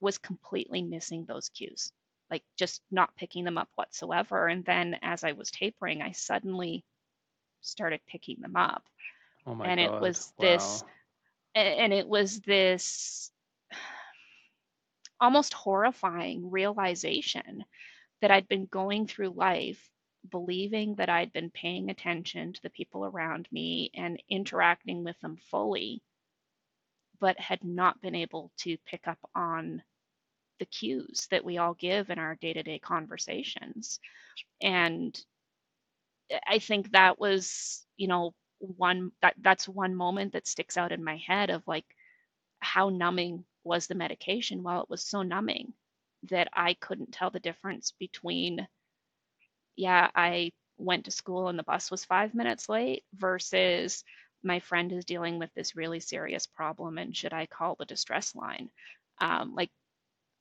[0.00, 1.92] was completely missing those cues
[2.30, 4.48] like just not picking them up whatsoever.
[4.48, 6.84] And then as I was tapering, I suddenly
[7.66, 8.84] started picking them up.
[9.46, 9.96] Oh my and God.
[9.96, 10.46] it was wow.
[10.46, 10.84] this
[11.54, 13.30] and it was this
[15.20, 17.64] almost horrifying realization
[18.20, 19.90] that I'd been going through life
[20.30, 25.36] believing that I'd been paying attention to the people around me and interacting with them
[25.50, 26.02] fully,
[27.20, 29.82] but had not been able to pick up on
[30.58, 34.00] the cues that we all give in our day-to-day conversations
[34.60, 35.24] and
[36.46, 41.04] i think that was you know one that that's one moment that sticks out in
[41.04, 41.84] my head of like
[42.60, 44.62] how numbing was the medication.
[44.62, 45.72] While it was so numbing
[46.30, 48.66] that i couldn't tell the difference between
[49.76, 54.04] yeah i went to school and the bus was five minutes late versus
[54.42, 58.34] my friend is dealing with this really serious problem and should i call the distress
[58.34, 58.70] line?
[59.20, 59.70] Um, like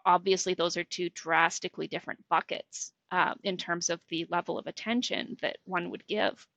[0.05, 5.37] obviously those are two drastically different buckets uh, in terms of the level of attention
[5.41, 6.47] that one would give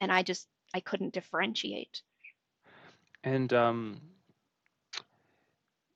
[0.00, 2.02] and i just i couldn't differentiate
[3.24, 4.00] And um,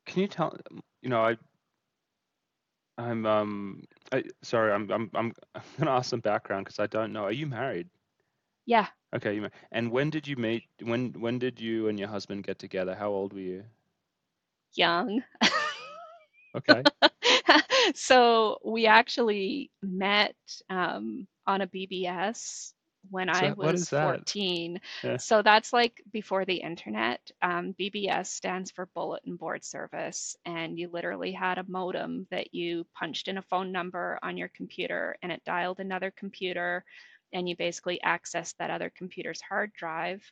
[0.07, 0.57] can you tell,
[1.03, 1.37] you know, I
[2.99, 7.13] I'm um I, sorry, I'm I'm I'm I'm gonna ask some background because I don't
[7.13, 7.25] know.
[7.25, 7.89] Are you married?
[8.67, 8.89] Yeah.
[9.15, 10.65] Okay, you and when did you meet?
[10.83, 12.95] When when did you and your husband get together?
[12.95, 13.65] How old were you?
[14.75, 15.23] Young.
[16.55, 16.89] Okay.
[17.95, 20.35] so we actually met
[20.69, 22.73] um, on a BBS
[23.09, 24.81] when So I was 14.
[25.03, 25.17] Yeah.
[25.17, 27.21] So that's like before the internet.
[27.41, 32.87] Um, BBS stands for Bulletin Board Service, and you literally had a modem that you
[32.95, 36.85] punched in a phone number on your computer and it dialed another computer,
[37.33, 40.23] and you basically accessed that other computer's hard drive,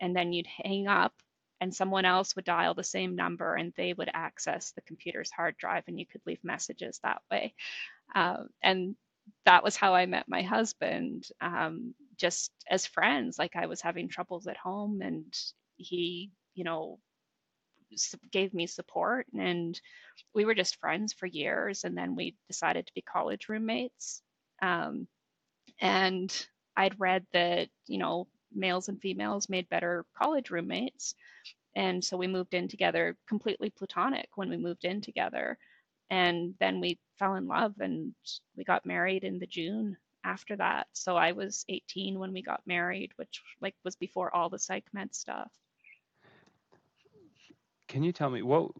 [0.00, 1.12] and then you'd hang up.
[1.60, 5.56] And someone else would dial the same number and they would access the computer's hard
[5.56, 7.54] drive, and you could leave messages that way.
[8.14, 8.96] Um, and
[9.44, 13.38] that was how I met my husband, um, just as friends.
[13.38, 15.34] Like I was having troubles at home, and
[15.76, 16.98] he, you know,
[18.32, 19.80] gave me support, and
[20.34, 21.84] we were just friends for years.
[21.84, 24.22] And then we decided to be college roommates.
[24.60, 25.08] Um,
[25.80, 26.46] and
[26.76, 31.14] I'd read that, you know, males and females made better college roommates.
[31.74, 35.58] And so we moved in together, completely platonic when we moved in together.
[36.10, 38.14] And then we fell in love and
[38.56, 40.88] we got married in the June after that.
[40.92, 44.84] So I was 18 when we got married, which like was before all the psych
[44.92, 45.50] med stuff.
[47.88, 48.70] Can you tell me what?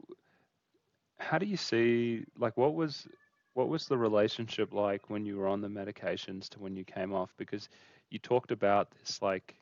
[1.18, 3.06] How do you see like what was
[3.54, 7.14] what was the relationship like when you were on the medications to when you came
[7.14, 7.32] off?
[7.38, 7.68] Because
[8.10, 9.54] you talked about this like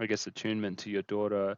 [0.00, 1.56] I guess attunement to your daughter.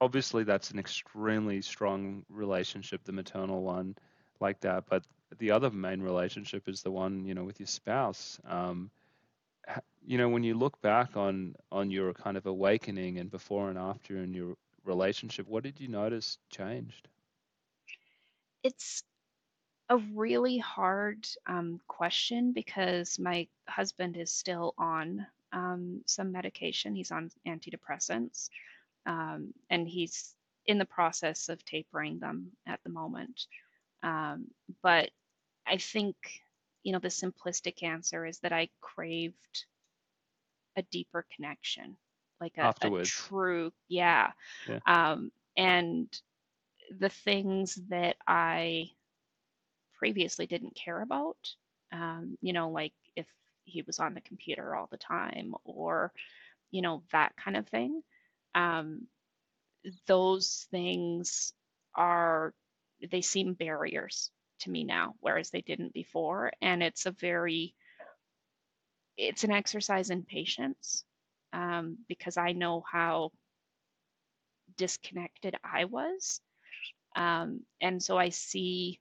[0.00, 3.96] Obviously, that's an extremely strong relationship, the maternal one,
[4.40, 4.84] like that.
[4.88, 5.04] But
[5.38, 8.40] the other main relationship is the one you know with your spouse.
[8.44, 8.90] Um,
[10.06, 13.78] you know, when you look back on on your kind of awakening and before and
[13.78, 17.08] after in your relationship, what did you notice changed?
[18.62, 19.02] It's
[19.88, 25.26] a really hard um, question because my husband is still on
[25.56, 26.94] um, some medication.
[26.94, 28.50] He's on antidepressants,
[29.06, 30.34] um, and he's
[30.66, 33.46] in the process of tapering them at the moment.
[34.02, 34.48] Um,
[34.82, 35.10] but
[35.66, 36.16] I think,
[36.82, 39.64] you know, the simplistic answer is that I craved
[40.76, 41.96] a deeper connection,
[42.40, 44.32] like a, a true, yeah.
[44.68, 44.80] yeah.
[44.86, 46.08] Um, and
[47.00, 48.90] the things that I
[49.98, 51.38] previously didn't care about,
[51.92, 53.26] um, you know, like if
[53.66, 56.12] he was on the computer all the time or,
[56.70, 58.02] you know, that kind of thing.
[58.54, 59.06] Um,
[60.06, 61.52] those things
[61.94, 62.54] are,
[63.10, 66.52] they seem barriers to me now, whereas they didn't before.
[66.62, 67.74] And it's a very,
[69.16, 71.04] it's an exercise in patience
[71.52, 73.32] um, because I know how
[74.76, 76.40] disconnected I was.
[77.14, 79.00] Um, and so I see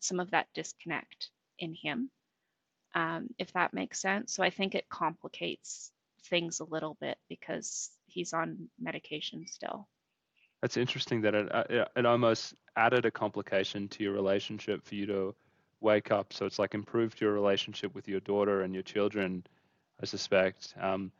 [0.00, 2.10] some of that disconnect in him,
[2.94, 4.32] um, if that makes sense.
[4.32, 5.90] So I think it complicates
[6.24, 9.88] things a little bit because he's on medication still.
[10.62, 15.06] That's interesting that it, uh, it almost added a complication to your relationship for you
[15.06, 15.34] to
[15.80, 16.32] wake up.
[16.32, 19.44] So it's like improved your relationship with your daughter and your children,
[20.02, 20.74] I suspect.
[20.80, 21.12] Um,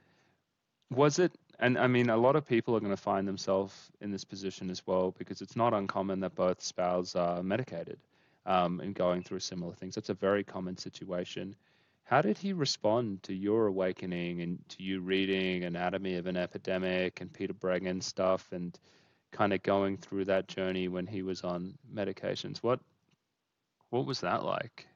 [0.90, 4.10] was it, and I mean, a lot of people are going to find themselves in
[4.10, 7.98] this position as well because it's not uncommon that both spouses are medicated
[8.48, 9.94] um, and going through similar things.
[9.94, 11.54] That's a very common situation.
[12.04, 17.20] How did he respond to your awakening and to you reading Anatomy of an Epidemic
[17.20, 18.76] and Peter Breggin stuff and
[19.30, 22.58] kind of going through that journey when he was on medications?
[22.58, 22.80] What
[23.90, 24.86] what was that like?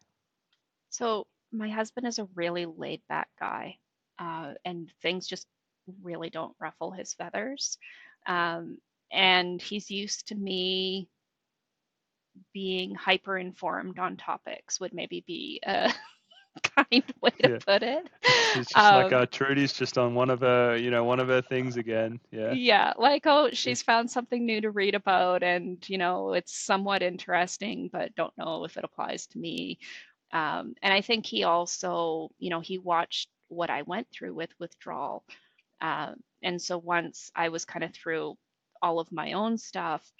[0.88, 3.76] So my husband is a really laid back guy,
[4.18, 5.46] uh, and things just
[6.02, 7.76] really don't ruffle his feathers.
[8.26, 8.78] Um,
[9.10, 11.08] and he's used to me
[12.52, 15.92] being hyper informed on topics, would maybe be a
[16.76, 17.58] kind way to Yeah.
[17.66, 18.08] put it.
[18.54, 21.28] It's just like Um, uh, Trudy's just on one of her, you know, one of
[21.28, 22.20] her things again.
[22.30, 22.56] Yeah.
[22.64, 27.02] Yeah, like, oh, she's found something new to read about, and you know, it's somewhat
[27.02, 29.78] interesting, but don't know if it applies to me.
[30.32, 34.50] Um, and I think he also, you know, he watched what I went through with
[34.58, 35.24] withdrawal.
[35.80, 38.36] Um, and so once I was kind of through
[38.82, 40.10] all of my own stuff,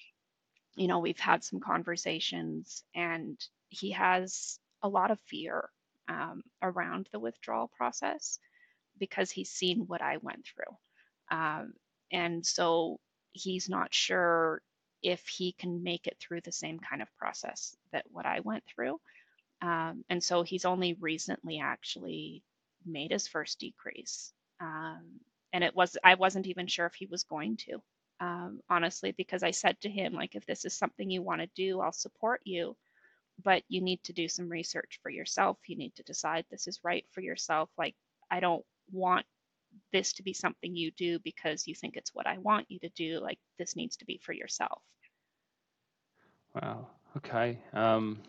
[0.74, 5.68] you know, we've had some conversations, and he has a lot of fear
[6.08, 8.38] um, around the withdrawal process
[8.98, 11.36] because he's seen what I went through.
[11.36, 11.72] Um,
[12.10, 12.98] and so
[13.32, 14.60] he's not sure
[15.02, 18.64] if he can make it through the same kind of process that what I went
[18.72, 19.00] through.
[19.60, 22.42] Um, and so he's only recently actually
[22.84, 24.32] made his first decrease.
[24.60, 25.20] Um,
[25.52, 27.82] and it was, I wasn't even sure if he was going to,
[28.22, 31.48] um, honestly, because I said to him, like, if this is something you want to
[31.56, 32.76] do, I'll support you.
[33.44, 35.58] but you need to do some research for yourself.
[35.66, 37.70] You need to decide this is right for yourself.
[37.78, 37.94] Like,
[38.30, 39.26] I don't want
[39.92, 42.88] this to be something you do because you think it's what I want you to
[42.90, 43.20] do.
[43.20, 44.82] Like, this needs to be for yourself.
[46.54, 46.86] Wow.
[47.16, 47.58] Okay.
[47.72, 48.20] Um,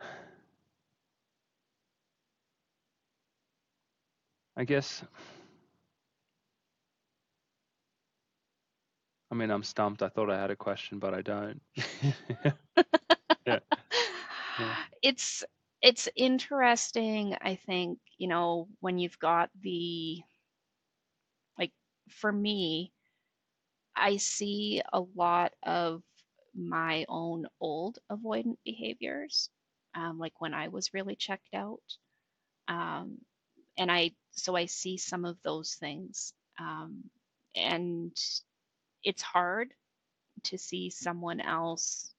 [4.56, 5.04] I guess.
[9.30, 10.02] I mean, I'm stumped.
[10.02, 11.60] I thought I had a question, but I don't.
[13.46, 13.58] yeah.
[14.58, 14.76] yeah.
[15.02, 15.44] It's
[15.82, 20.22] it's interesting, I think, you know, when you've got the
[21.58, 21.72] like
[22.08, 22.92] for me,
[23.96, 26.02] I see a lot of
[26.54, 29.50] my own old avoidant behaviors,
[29.94, 31.82] um, like when I was really checked out.
[32.68, 33.18] Um,
[33.78, 36.32] and I so I see some of those things.
[36.58, 37.10] Um,
[37.54, 38.16] and
[39.06, 39.72] it's hard
[40.42, 42.12] to see someone else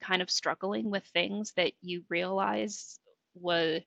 [0.00, 3.00] kind of struggling with things that you realize
[3.34, 3.80] was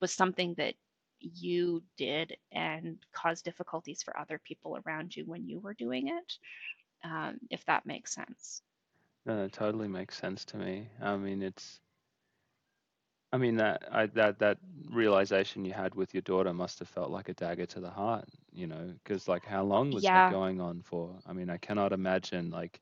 [0.00, 0.74] was something that
[1.18, 6.32] you did and caused difficulties for other people around you when you were doing it
[7.04, 8.62] um, if that makes sense.
[9.24, 10.88] No that totally makes sense to me.
[11.02, 11.80] I mean it's
[13.32, 14.58] I mean that I, that that
[14.90, 18.28] realization you had with your daughter must have felt like a dagger to the heart,
[18.56, 21.14] you know, because like how long was yeah that going on for?
[21.26, 22.80] I mean, I cannot imagine like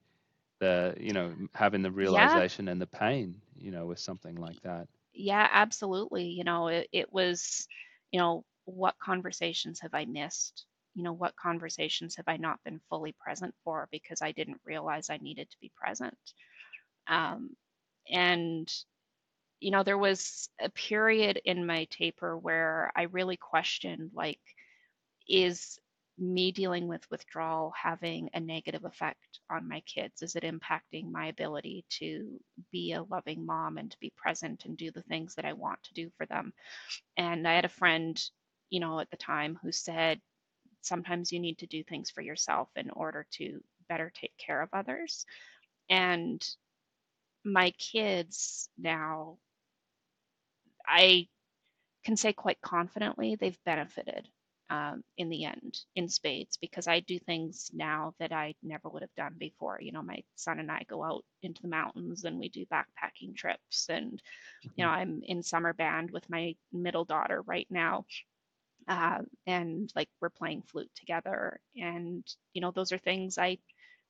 [0.61, 2.73] the you know having the realization yeah.
[2.73, 4.89] and the pain, you know, with something like that.
[5.13, 6.25] Yeah, absolutely.
[6.25, 7.69] You know, it, it was,
[8.13, 10.67] you know, what conversations have I missed?
[10.95, 15.11] You know, what conversations have I not been fully present for because I didn't realize
[15.11, 16.17] I needed to be present.
[17.09, 17.51] Um,
[18.11, 18.73] and
[19.61, 24.41] you know, there was a period in my taper where I really questioned like,
[25.29, 25.79] is
[26.17, 30.23] me dealing with withdrawal having a negative effect on my kids?
[30.23, 34.77] Is it impacting my ability to be a loving mom and to be present and
[34.77, 36.53] do the things that I want to do for them?
[37.17, 38.21] And I had a friend,
[38.71, 40.21] you know, at the time who said,
[40.83, 44.69] sometimes you need to do things for yourself in order to better take care of
[44.73, 45.27] others.
[45.89, 46.47] And
[47.45, 49.39] my kids now
[50.87, 51.29] I
[52.05, 54.29] can say quite confidently they've benefited
[54.71, 59.03] um, in the end in spades because I do things now that I never would
[59.03, 59.79] have done before.
[59.81, 63.37] You know, my son and I go out into the mountains and we do backpacking
[63.37, 63.87] trips.
[63.89, 64.21] And,
[64.63, 65.01] you know, mm-hmm.
[65.01, 68.07] I'm in summer band with my middle daughter right now.
[68.89, 71.61] Uh, and like we're playing flute together.
[71.77, 73.59] And, you know, those are things I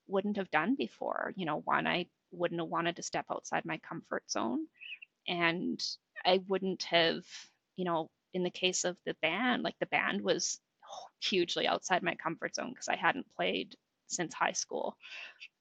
[0.07, 1.33] wouldn't have done before.
[1.37, 4.67] You know, one, I wouldn't have wanted to step outside my comfort zone.
[5.27, 5.83] And
[6.25, 7.25] I wouldn't have,
[7.77, 10.61] you know, in the case of the band, like the band was
[11.20, 13.76] hugely outside my comfort zone because I hadn't played
[14.09, 14.97] since high school.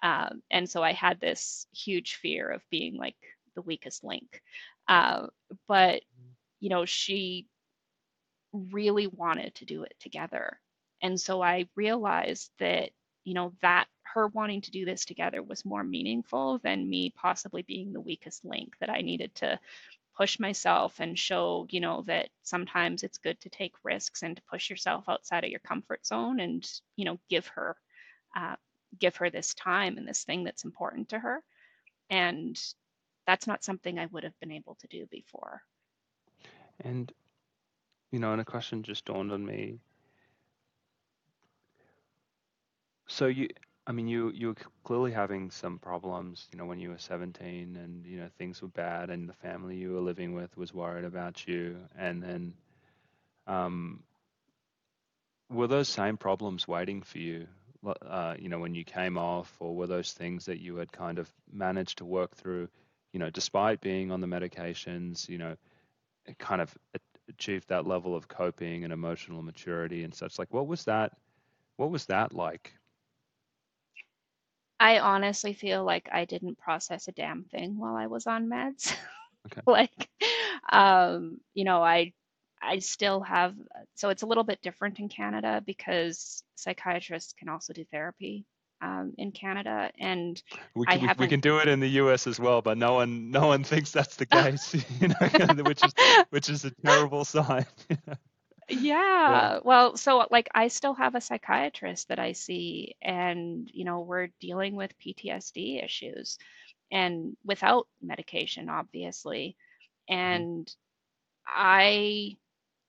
[0.01, 3.15] Um, and so I had this huge fear of being like
[3.55, 4.41] the weakest link.
[4.88, 5.28] Uh,
[5.67, 6.01] but,
[6.59, 7.47] you know, she
[8.51, 10.59] really wanted to do it together.
[11.01, 12.89] And so I realized that,
[13.24, 17.61] you know, that her wanting to do this together was more meaningful than me possibly
[17.63, 19.59] being the weakest link that I needed to
[20.16, 24.43] push myself and show you know that sometimes it's good to take risks and to
[24.43, 27.76] push yourself outside of your comfort zone and you know give her
[28.36, 28.55] uh,
[28.99, 31.43] give her this time and this thing that's important to her.
[32.09, 32.59] And
[33.26, 35.61] that's not something i would have been able to do before.
[36.82, 37.11] And
[38.11, 39.80] you know and a question just dawned on me.
[43.07, 43.47] So you
[43.86, 47.75] I mean, you you were clearly having some problems, you know, when you were 17,
[47.75, 51.03] and you know things were bad, and the family you were living with was worried
[51.05, 52.53] about you, and then,
[53.47, 54.03] um,
[55.49, 57.47] were those same problems waiting for you,
[58.05, 61.19] uh, you know, when you came off, or were those things that you had kind
[61.19, 62.69] of managed to work through,
[63.11, 65.55] you know, despite being on the medications, you know,
[66.39, 66.75] kind of
[67.29, 70.39] achieved that level of coping and emotional maturity and such?
[70.39, 71.17] Like, what was that?
[71.77, 72.73] What was that like?
[74.84, 78.93] I honestly feel like I didn't process a damn thing while I was on meds.
[79.45, 79.61] Okay.
[79.67, 80.09] like,
[80.69, 82.11] um, you know, I
[82.61, 83.55] I still have
[83.95, 88.45] so it's a little bit different in Canada because psychiatrists can also do therapy
[88.81, 90.43] um, in Canada, and
[90.75, 92.27] we can, we, we, can do it in the U.S.
[92.27, 95.93] as well, but no one no one thinks that's the case, you know, which is
[96.29, 97.65] which is a terrible sign.
[98.82, 99.59] Yeah.
[99.63, 104.30] Well, so like I still have a psychiatrist that I see, and you know, we're
[104.39, 106.38] dealing with PTSD issues
[106.91, 109.55] and without medication, obviously.
[110.09, 110.21] Mm-hmm.
[110.21, 110.76] And.
[111.47, 112.38] I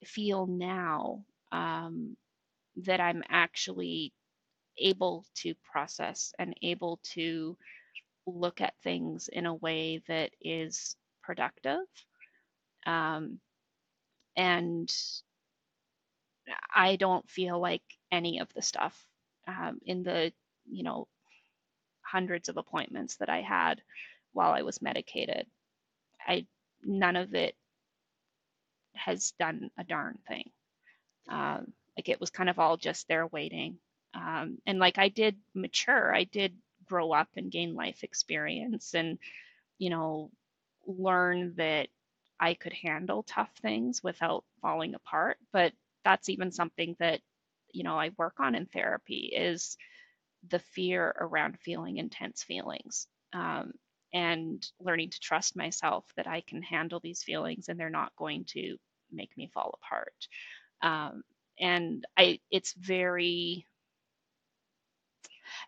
[0.04, 2.16] feel now um,
[2.76, 4.12] that I'm actually
[4.78, 7.56] able to process and able to
[8.26, 11.80] look at things in a way that is productive.
[12.86, 13.40] Um,
[14.36, 14.92] and
[16.74, 17.82] I don't feel like
[18.12, 18.98] any of the stuff
[19.46, 20.32] um, in the,
[20.70, 21.08] you know,
[22.02, 23.82] hundreds of appointments that I had
[24.32, 25.46] while I was medicated,
[26.26, 26.46] I
[26.82, 27.56] none of it
[28.94, 30.50] has done a darn thing.
[31.28, 33.78] Um, like it was kind of all just there waiting.
[34.14, 39.18] Um, and like I did mature, I did grow up and gain life experience and,
[39.78, 40.30] you know,
[40.86, 41.88] learn that
[42.38, 45.38] I could handle tough things without falling apart.
[45.52, 45.72] But
[46.04, 47.20] that's even something that,
[47.72, 49.76] you know, I work on in therapy is
[50.48, 53.06] the fear around feeling intense feelings.
[53.32, 53.72] Um,
[54.12, 58.44] and learning to trust myself that I can handle these feelings and they're not going
[58.50, 58.76] to
[59.12, 60.14] make me fall apart.
[60.82, 61.22] Um,
[61.60, 63.66] and I, it's very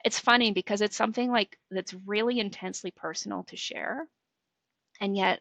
[0.05, 4.09] it's funny because it's something like that's really intensely personal to share.
[5.01, 5.41] And yet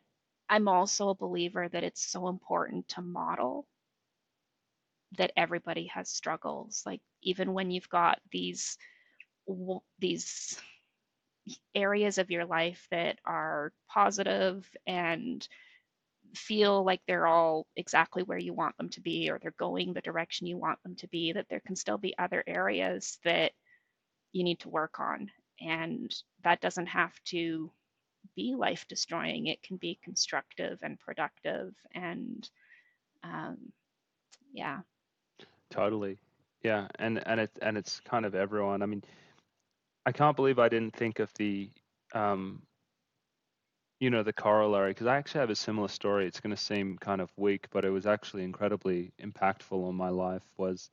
[0.50, 3.68] I'm also a believer that it's so important to model
[5.18, 6.84] that everybody has struggles.
[6.86, 8.78] Like even when you've got these
[10.00, 10.60] these
[11.76, 15.48] areas of your life that are positive and
[16.34, 20.02] feel like they're all exactly where you want them to be or they're going the
[20.02, 23.52] direction you want them to be that there can still be other areas that
[24.32, 25.30] you need to work on.
[25.62, 26.14] And
[26.44, 27.72] that doesn't have to
[28.36, 31.74] be life destroying, it can be constructive and productive.
[31.94, 32.50] And
[33.24, 33.58] um,
[34.54, 34.80] yeah.
[35.70, 36.18] Totally.
[36.64, 36.88] Yeah.
[37.00, 38.82] And, and, it, and it's kind of everyone.
[38.82, 39.04] I mean,
[40.06, 41.70] I can't believe I didn't think of the,
[42.14, 42.62] um,
[44.00, 46.28] you know, the corollary, because I actually have a similar story.
[46.28, 50.10] It's going to seem kind of weak, but it was actually incredibly impactful on my
[50.10, 50.44] life.
[50.58, 50.90] Was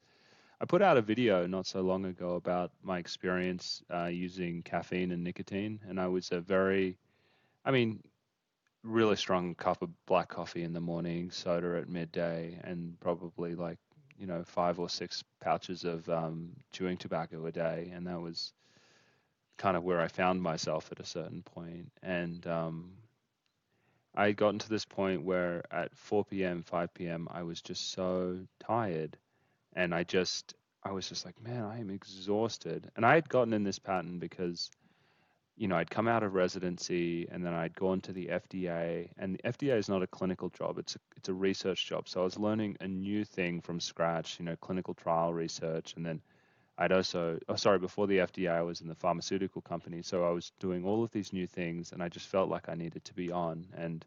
[0.61, 5.11] I put out a video not so long ago about my experience uh, using caffeine
[5.11, 6.97] and nicotine, and I was a very,
[7.65, 8.01] I mean,
[8.85, 13.79] really strong cup of black coffee in the morning, soda at midday, and probably like
[14.23, 18.55] you know five or six pouches of um, chewing tobacco a day, and that was
[19.59, 21.93] kind of where I found myself at a certain point.
[22.03, 22.93] and um,
[24.15, 27.93] I had gotten to this point where at 4 p.m., 5 p.m., I was just
[27.93, 29.19] so tired
[29.75, 30.55] and I just
[30.85, 32.91] I was just like, man, I am exhausted.
[32.97, 34.71] And I had gotten in this pattern because,
[35.57, 39.09] you know, I'd come out of residency and then I'd gone to the FDA.
[39.19, 42.09] And the FDA is not a clinical job; it's a, it's a research job.
[42.09, 45.95] So I was learning a new thing from scratch, you know, clinical trial research.
[45.97, 46.21] And then
[46.79, 50.03] I'd also, oh, sorry, before the FDA, I was in the pharmaceutical company.
[50.03, 52.75] So I was doing all of these new things, and I just felt like I
[52.75, 53.67] needed to be on.
[53.77, 54.05] And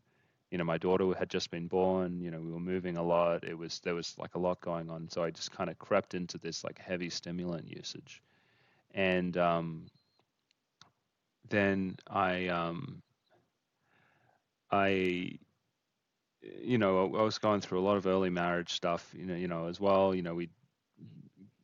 [0.52, 3.44] you know, my daughter had just been born, you know, we were moving a lot.
[3.44, 5.10] It was, there was like a lot going on.
[5.10, 8.22] So I just kind of crept into this like heavy stimulant usage.
[8.94, 9.88] And um,
[11.50, 13.02] then I, um,
[14.72, 15.40] I,
[16.62, 19.48] you know, I was going through a lot of early marriage stuff, you know, you
[19.48, 20.14] know, as well.
[20.14, 20.52] You know, we'd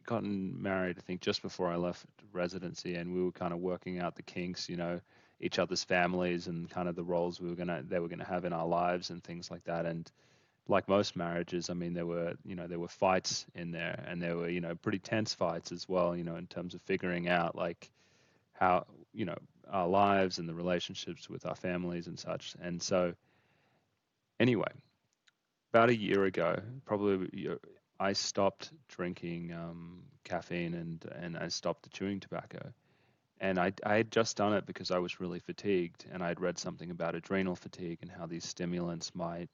[0.06, 4.00] gotten married, I think, just before I left residency, and we were kind of working
[4.00, 5.00] out the kinks, you know,
[5.40, 8.46] each other's families and kind of the roles we were gonna they were gonna have
[8.46, 9.86] in our lives and things like that.
[9.86, 10.10] And
[10.68, 14.22] like most marriages, I mean, there were you know there were fights in there, and
[14.22, 16.16] there were you know pretty tense fights as well.
[16.16, 17.90] You know, in terms of figuring out like
[18.54, 19.38] how you know
[19.72, 22.56] our lives and the relationships with our families and such.
[22.62, 23.14] And so,
[24.40, 24.72] anyway,
[25.74, 27.50] about a year ago, probably
[28.00, 32.74] I stopped drinking um, caffeine and and I stopped chewing tobacco
[33.42, 36.60] and I, I had just done it because I was really fatigued, and I'd read
[36.60, 39.50] something about adrenal fatigue and how these stimulants might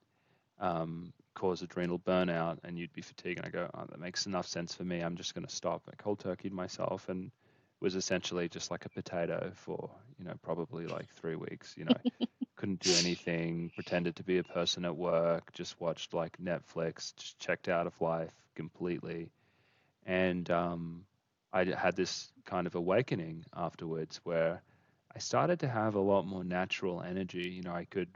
[0.60, 3.40] um, cause adrenal burnout, and you'd be fatigued.
[3.40, 5.00] And I go, oh, that makes enough sense for me.
[5.00, 5.84] I'm just going to stop.
[5.90, 7.32] I cold turkeyed myself, and
[7.80, 11.76] was essentially just like a potato for you know probably like three weeks.
[11.78, 11.98] You know,
[12.56, 13.72] couldn't do anything.
[13.76, 15.52] Pretended to be a person at work.
[15.54, 17.16] Just watched like Netflix.
[17.16, 19.30] Just checked out of life completely,
[20.06, 21.06] and um,
[21.54, 24.62] I had this kind of awakening afterwards where
[25.16, 27.50] I started to have a lot more natural energy.
[27.50, 28.10] You know, I could,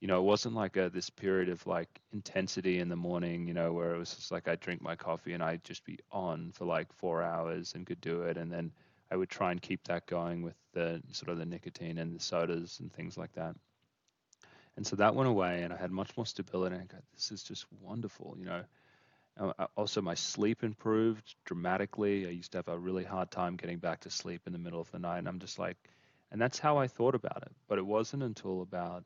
[0.00, 3.54] you know, it wasn't like a, this period of like intensity in the morning, you
[3.54, 6.52] know, where it was just like I'd drink my coffee and I'd just be on
[6.52, 8.36] for like four hours and could do it.
[8.36, 8.70] And then
[9.10, 12.22] I would try and keep that going with the sort of the nicotine and the
[12.22, 13.56] sodas and things like that.
[14.76, 16.76] And so that went away and I had much more stability.
[16.76, 18.62] And I go, this is just wonderful, you know.
[19.40, 22.26] Uh, uh, also, my sleep improved dramatically.
[22.26, 24.80] I used to have a really hard time getting back to sleep in the middle
[24.80, 25.18] of the night.
[25.18, 25.76] And I'm just like,
[26.30, 27.52] and that's how I thought about it.
[27.66, 29.02] But it wasn't until about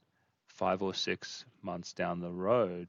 [0.52, 2.88] five or six months down the road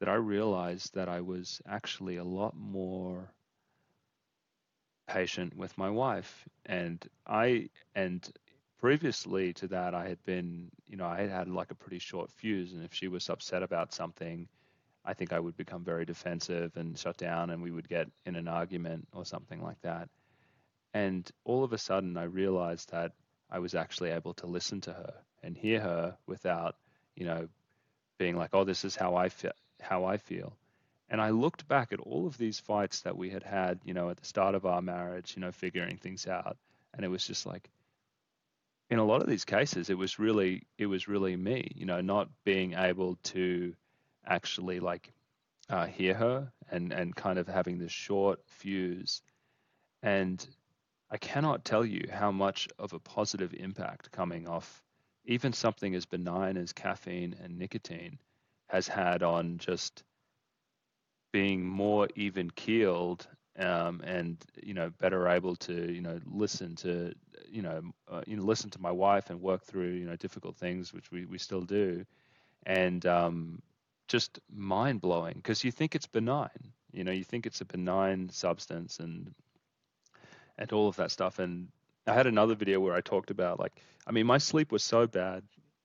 [0.00, 3.30] that I realized that I was actually a lot more
[5.06, 6.48] patient with my wife.
[6.66, 8.28] And I, and
[8.78, 12.30] previously to that, I had been, you know, I had had like a pretty short
[12.30, 14.48] fuse, and if she was upset about something,
[15.04, 18.36] I think I would become very defensive and shut down, and we would get in
[18.36, 20.08] an argument or something like that.
[20.94, 23.12] And all of a sudden, I realized that
[23.50, 26.76] I was actually able to listen to her and hear her without,
[27.16, 27.48] you know,
[28.18, 30.56] being like, "Oh, this is how I feel." How I feel.
[31.08, 34.10] And I looked back at all of these fights that we had had, you know,
[34.10, 36.56] at the start of our marriage, you know, figuring things out,
[36.94, 37.68] and it was just like,
[38.90, 42.00] in a lot of these cases, it was really, it was really me, you know,
[42.00, 43.74] not being able to
[44.26, 45.12] actually like
[45.68, 49.22] uh, hear her and and kind of having this short fuse,
[50.02, 50.46] and
[51.10, 54.82] I cannot tell you how much of a positive impact coming off
[55.24, 58.18] even something as benign as caffeine and nicotine
[58.68, 60.02] has had on just
[61.32, 63.26] being more even keeled
[63.58, 67.12] um, and you know better able to you know listen to
[67.48, 70.56] you know uh, you know listen to my wife and work through you know difficult
[70.56, 72.04] things which we, we still do
[72.64, 73.60] and um,
[74.08, 76.48] just mind blowing because you think it's benign
[76.92, 79.34] you know you think it's a benign substance and
[80.58, 81.38] and all of that stuff.
[81.38, 81.68] And
[82.06, 83.72] I had another video where I talked about like,
[84.06, 85.44] I mean, my sleep was so bad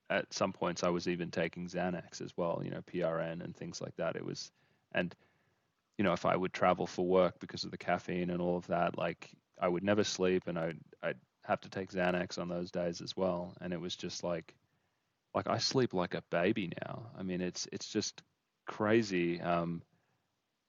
[0.09, 3.81] at some points I was even taking Xanax as well, you know, PRN and things
[3.81, 4.15] like that.
[4.15, 4.51] It was,
[4.93, 5.13] and
[5.97, 8.67] you know, if I would travel for work because of the caffeine and all of
[8.67, 12.71] that, like I would never sleep and I'd, I'd have to take Xanax on those
[12.71, 13.55] days as well.
[13.61, 14.53] And it was just like,
[15.35, 17.07] like I sleep like a baby now.
[17.17, 18.21] I mean, it's, it's just
[18.65, 19.81] crazy um,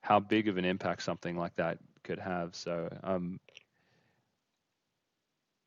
[0.03, 2.55] how big of an impact something like that could have.
[2.55, 3.41] So, um,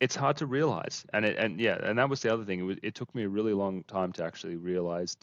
[0.02, 2.64] it's hard to realize and it, and yeah and that was the other thing it,
[2.64, 5.16] was, it took me a really long time to actually realize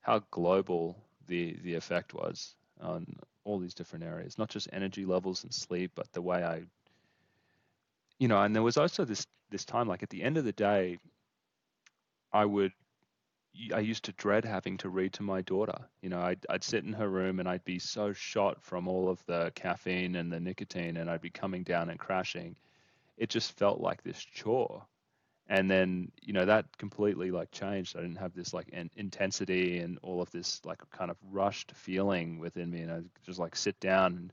[0.00, 0.96] how global
[1.28, 3.06] the the effect was on
[3.44, 6.62] all these different areas not just energy levels and sleep but the way i
[8.18, 10.52] you know and there was also this this time like at the end of the
[10.52, 10.98] day
[12.32, 12.72] i would
[13.74, 15.76] I used to dread having to read to my daughter.
[16.00, 19.10] You know, I'd, I'd sit in her room and I'd be so shot from all
[19.10, 22.56] of the caffeine and the nicotine, and I'd be coming down and crashing
[23.16, 24.84] it just felt like this chore.
[25.48, 27.96] And then you know that completely like changed.
[27.96, 31.72] I didn't have this like in, intensity and all of this like kind of rushed
[31.72, 32.82] feeling within me.
[32.82, 34.32] And i just like sit down and,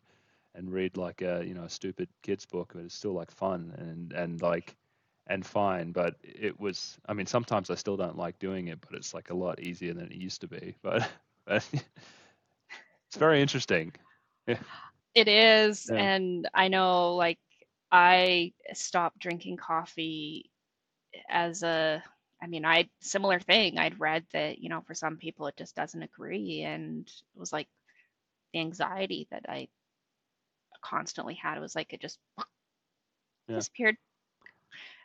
[0.55, 3.73] and read like a you know a stupid kids book but it's still like fun
[3.77, 4.75] and and like
[5.27, 5.91] and fine.
[5.91, 9.29] But it was i mean sometimes i still don't like doing it but it's like
[9.31, 10.75] a lot easier than it used to be.
[10.83, 11.09] But,
[11.45, 11.67] but
[13.07, 13.93] it's very interesting.
[15.15, 15.89] It is.
[15.91, 15.97] Yeah.
[15.97, 17.39] and i know like
[17.91, 20.51] I stopped drinking coffee
[21.29, 22.03] as a
[22.41, 23.77] I mean, I similar thing.
[23.77, 27.51] I'd read that, you know, for some people it just doesn't agree and it was
[27.51, 27.67] like
[28.53, 29.67] the anxiety that I
[30.81, 32.19] constantly had it was like it just
[33.47, 33.55] yeah.
[33.55, 33.97] disappeared.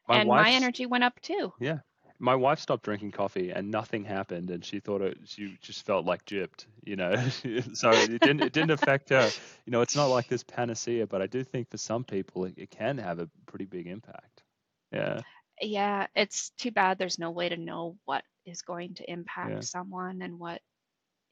[0.09, 1.53] My and my energy went up too.
[1.59, 1.79] Yeah
[2.25, 6.07] my wife stopped drinking coffee and nothing happened and she thought it she just felt
[6.07, 7.15] like gypped you know?
[7.75, 9.31] So it didn't it didn't affect her.
[9.67, 12.55] You know it's not like this panacea but i do think for some people it,
[12.57, 14.43] it can have a pretty big impact.
[14.91, 15.21] Yeah.
[15.61, 19.61] Yeah it's too bad there's no way to know what is going to impact yeah.
[19.61, 20.63] someone and what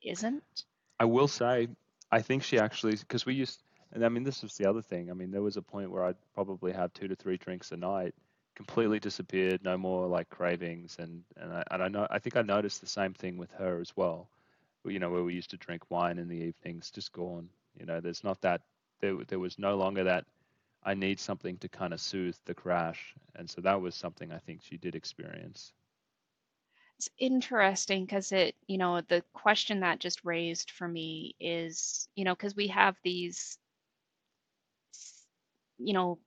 [0.03, 0.65] isn't.
[1.01, 1.69] I will say
[2.11, 3.63] i think she actually because we used
[3.93, 5.11] and i mean this was the other thing.
[5.11, 7.79] I mean there was a point where i'd probably have two to three drinks a
[7.79, 8.15] night
[8.55, 9.63] completely disappeared.
[9.63, 12.87] No more like cravings, and and I, and I know I think I noticed the
[12.87, 14.29] same thing with her as well.
[14.85, 17.49] You know, where we used to drink wine in the evenings, just gone.
[17.79, 18.63] You know, there's not that
[19.01, 20.27] there there was no longer that
[20.83, 24.39] I need something to kind of soothe the crash, and so that was something I
[24.39, 25.73] think she did experience.
[26.99, 32.25] It's interesting because it, you know, the question that just raised for me is, you
[32.25, 33.59] know, because we have these,
[35.79, 36.19] you know,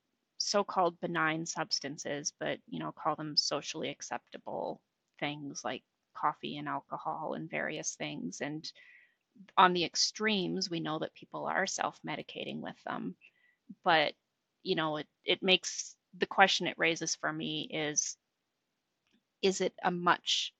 [0.46, 4.80] so-called benign substances, but you know, call them socially acceptable
[5.20, 5.84] things like
[6.16, 8.42] coffee and alcohol and various things.
[8.42, 8.72] And
[9.58, 13.16] on the extremes, we know that people are self-medicating with them.
[13.84, 14.14] But
[14.64, 18.16] you know, it, it makes the question it raises for me is
[19.42, 20.54] is it a much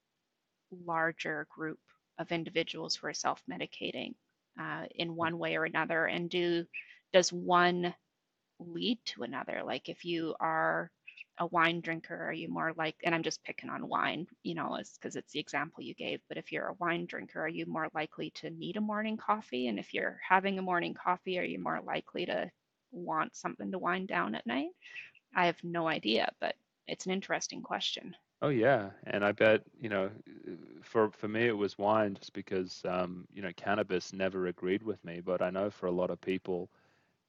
[0.72, 1.80] larger group
[2.18, 4.14] of individuals who are self-medicating
[4.60, 6.66] uh, in one way or another and do
[7.14, 7.94] does one
[8.60, 9.62] lead to another.
[9.66, 10.92] Like if you are
[11.40, 14.78] a wine drinker, are you more like, and I'm just picking on wine, you know,
[14.96, 17.90] because it's the example you gave, but if you're a wine drinker, are you more
[17.94, 19.68] likely to need a morning coffee?
[19.68, 22.50] And if you're having a morning coffee, are you more likely to
[22.92, 24.70] want something to wind down at night?
[25.36, 26.56] I have no idea, but
[26.88, 28.16] it's an interesting question.
[28.42, 30.12] Oh yeah, and I bet you know,
[30.82, 35.04] for for me it was wine just because um, you know cannabis never agreed with
[35.04, 36.70] me, but I know for a lot of people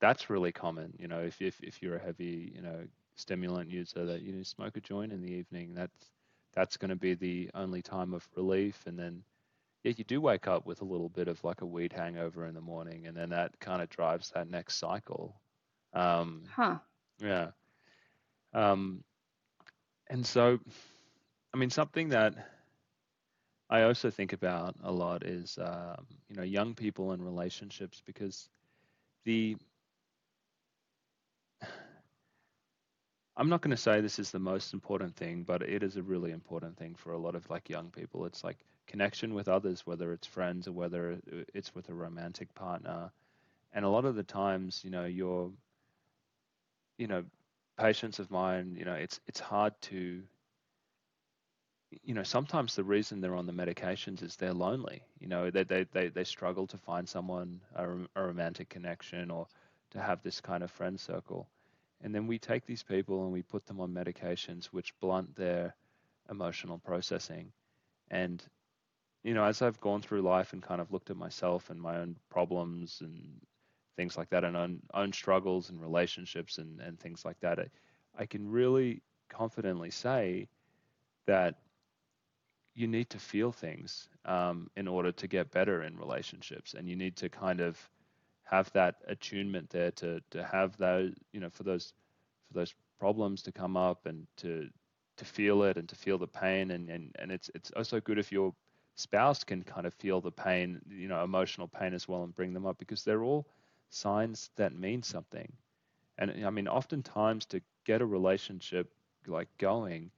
[0.00, 0.94] that's really common.
[0.98, 2.86] You know, if if if you're a heavy, you know,
[3.16, 5.74] stimulant user that you smoke a joint in the evening.
[5.74, 6.10] That's
[6.54, 9.22] that's going to be the only time of relief, and then
[9.84, 12.54] yeah, you do wake up with a little bit of like a weed hangover in
[12.54, 15.40] the morning, and then that kind of drives that next cycle.
[15.92, 16.78] Um, Huh.
[17.20, 17.50] yeah.
[18.52, 19.04] Um,
[20.08, 20.58] and so,
[21.54, 22.34] I mean, something that
[23.70, 28.48] I also think about a lot is, um, you know, young people in relationships because
[29.24, 29.56] the,
[33.36, 36.02] I'm not going to say this is the most important thing, but it is a
[36.02, 38.24] really important thing for a lot of like young people.
[38.26, 41.18] It's like connection with others, whether it's friends or whether
[41.54, 43.10] it's with a romantic partner.
[43.72, 45.50] And a lot of the times, you know, you're,
[46.98, 47.24] you know,
[47.78, 50.22] patients of mine, you know, it's it's hard to
[52.02, 55.02] you know, sometimes the reason they're on the medications is they're lonely.
[55.18, 59.46] You know, they they they, they struggle to find someone a, a romantic connection or
[59.90, 61.48] to have this kind of friend circle.
[62.02, 65.74] And then we take these people and we put them on medications which blunt their
[66.30, 67.52] emotional processing.
[68.10, 68.42] And
[69.22, 71.98] you know, as I've gone through life and kind of looked at myself and my
[71.98, 73.40] own problems and
[73.96, 77.66] things like that and own, own struggles and relationships and, and things like that, I,
[78.16, 80.48] I can really confidently say
[81.26, 81.56] that
[82.74, 86.94] you need to feel things um, in order to get better in relationships and you
[86.94, 87.76] need to kind of
[88.46, 91.92] have that attunement there to to have those you know for those
[92.48, 94.68] for those problems to come up and to
[95.16, 96.70] to feel it and to feel the pain.
[96.70, 98.54] And and, and it's it's oh also good if your
[98.94, 102.54] spouse can kind of feel the pain you know emotional pain as well and bring
[102.54, 103.46] them up because they're all
[103.90, 105.52] signs that mean something.
[106.18, 108.90] And i mean oftentimes to get a relationship
[109.26, 110.10] like going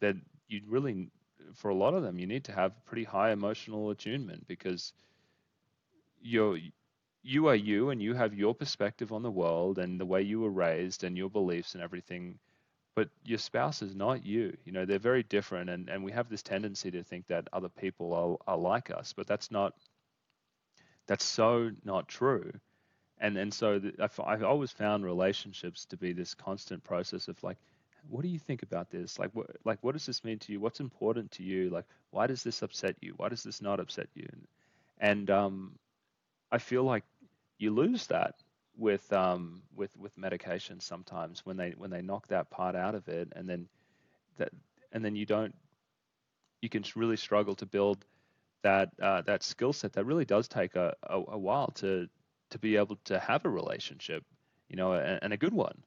[0.00, 0.16] that
[0.48, 1.10] you really
[1.54, 4.92] for a lot of them, you need to have pretty high emotional attunement because
[6.20, 6.58] you're
[7.26, 10.40] you are you and you have your perspective on the world and the way you
[10.40, 12.38] were raised and your beliefs and everything
[12.94, 16.28] but your spouse is not you you know they're very different and, and we have
[16.28, 19.74] this tendency to think that other people are, are like us but that's not
[21.08, 22.52] that's so not true
[23.18, 27.42] and and so the, I've, I've always found relationships to be this constant process of
[27.42, 27.58] like
[28.08, 29.18] what do you think about this?
[29.18, 30.60] Like, what, like, what does this mean to you?
[30.60, 31.70] What's important to you?
[31.70, 33.14] Like, why does this upset you?
[33.16, 34.28] Why does this not upset you?
[35.00, 35.72] And um,
[36.50, 37.04] I feel like
[37.58, 38.34] you lose that
[38.76, 43.08] with um, with with medication sometimes when they when they knock that part out of
[43.08, 43.68] it, and then
[44.36, 44.50] that
[44.92, 45.54] and then you don't
[46.62, 48.04] you can really struggle to build
[48.62, 52.08] that uh, that skill set that really does take a, a, a, while to
[52.50, 54.24] to be able to have a relationship,
[54.68, 55.82] you know, and, and a good one,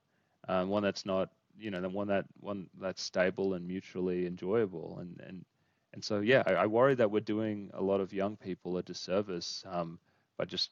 [0.48, 4.98] um, one that's not you know the one that one that's stable and mutually enjoyable.
[5.00, 5.46] And and
[5.94, 8.84] and so yeah I, I worry that we're doing a lot of young people a
[8.84, 10.00] disservice um,
[10.38, 10.70] by just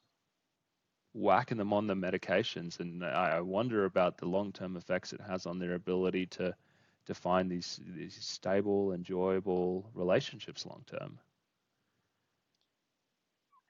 [1.17, 2.79] whacking them on the medications.
[2.79, 6.55] And I, wonder about the long-term effects it has on their ability to
[7.05, 11.17] to find these these stable enjoyable relationships long term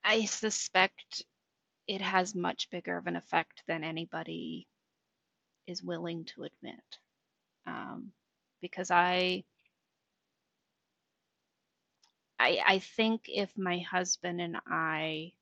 [0.03, 1.25] I suspect
[1.85, 4.67] it has much bigger of an effect than anybody
[5.67, 6.99] is willing to admit.
[7.65, 8.13] Um,
[8.61, 9.43] because I,
[12.39, 15.33] I I think if my husband and I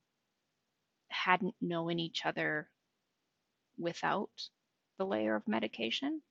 [1.26, 2.70] hadn't known each other
[3.78, 4.50] without
[4.98, 6.22] the layer of medication,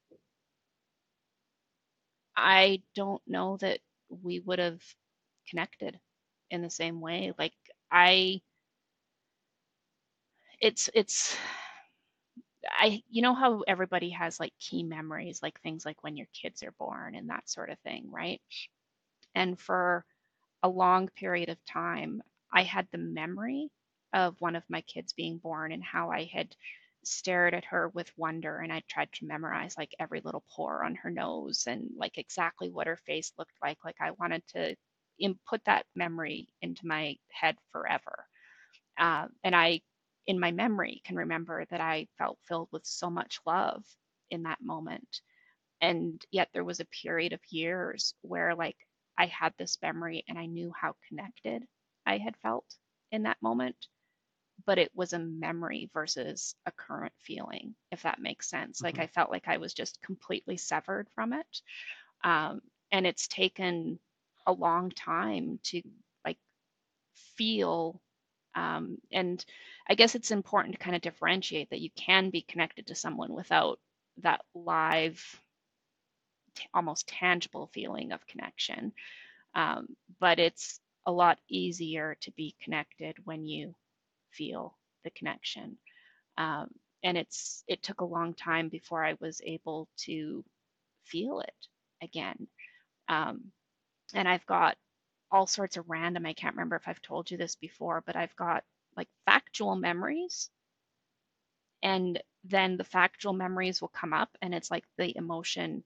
[2.36, 4.82] I don't know that we would have
[5.48, 5.98] connected
[6.50, 7.32] in the same way.
[7.38, 7.54] Like
[7.90, 8.42] I
[10.60, 11.36] it's it's
[12.70, 16.62] I you know how everybody has like key memories, like things like when your kids
[16.62, 18.40] are born and that sort of thing, right?
[19.34, 20.04] And for
[20.62, 22.22] a long period of time,
[22.52, 23.70] I had the memory
[24.14, 26.56] of one of my kids being born and how I had
[27.04, 30.94] stared at her with wonder and I tried to memorize like every little pore on
[30.96, 33.78] her nose and like exactly what her face looked like.
[33.84, 34.76] Like I wanted to
[35.20, 38.26] input that memory into my head forever.
[38.98, 39.82] Uh, and I
[40.26, 43.84] in my memory can remember that I felt filled with so much love
[44.30, 45.20] in that moment.
[45.80, 48.76] And yet there was a period of years where like
[49.18, 51.64] I had this memory and I knew how connected
[52.06, 52.66] I had felt
[53.12, 53.76] in that moment,
[54.66, 58.78] but it was a memory versus a current feeling, if that makes sense.
[58.78, 58.86] Mm-hmm.
[58.86, 61.60] Like I felt like I was just completely severed from it.
[62.22, 62.60] Um,
[62.92, 63.98] and it's taken
[64.46, 65.82] a long time to
[66.24, 66.38] like
[67.36, 68.00] feel
[68.54, 69.44] um, and
[69.88, 73.32] I guess it's important to kind of differentiate that you can be connected to someone
[73.32, 73.80] without
[74.18, 75.20] that live,
[76.54, 78.92] t- almost tangible feeling of connection.
[79.54, 79.88] Um,
[80.20, 83.74] but it's a lot easier to be connected when you
[84.36, 85.78] feel the connection.
[86.38, 86.68] Um,
[87.04, 90.44] and it's it took a long time before I was able to
[91.04, 91.68] feel it
[92.02, 92.48] again.
[93.08, 93.52] Um,
[94.14, 94.76] and I've got
[95.30, 96.26] all sorts of random.
[96.26, 98.64] I can't remember if I've told you this before, but I've got
[98.96, 100.50] like factual memories,
[101.82, 105.84] and then the factual memories will come up, and it's like the emotion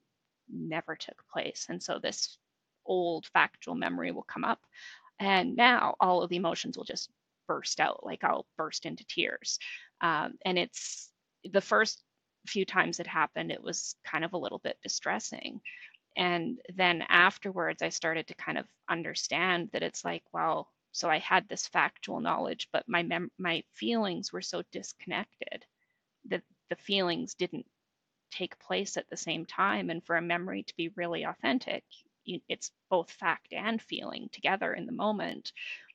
[0.49, 2.37] never took place, and so this
[2.85, 4.61] old factual memory will come up,
[5.19, 7.09] and now all of the emotions will just
[7.49, 8.05] burst out.
[8.05, 9.59] Like I'll burst into tears.
[10.01, 11.09] Um, and it's
[11.43, 12.03] the first
[12.47, 15.59] few times it happened, it was kind of a little bit distressing.
[16.15, 21.19] And then afterwards, I started to kind of understand that it's like, well, so I
[21.19, 25.65] had this factual knowledge, but my mem- my feelings were so disconnected
[26.29, 27.65] that the feelings didn't
[28.31, 29.89] take place at the same time.
[29.89, 31.83] And for a memory to be really authentic,
[32.25, 35.51] it's both fact and feeling together in the moment.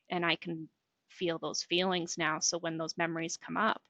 [0.09, 0.69] And I can
[1.09, 2.39] feel those feelings now.
[2.39, 3.81] So when those memories come up,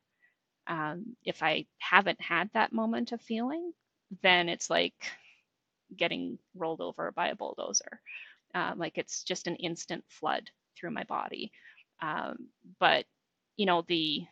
[0.68, 3.72] um, if I haven't had that moment of feeling,
[4.22, 4.94] then it's like
[5.96, 8.02] getting rolled over by a bulldozer.
[8.54, 11.52] Uh, like it's just an instant flood through my body.
[12.02, 12.48] Um,
[12.80, 13.06] but
[13.58, 14.24] you know the,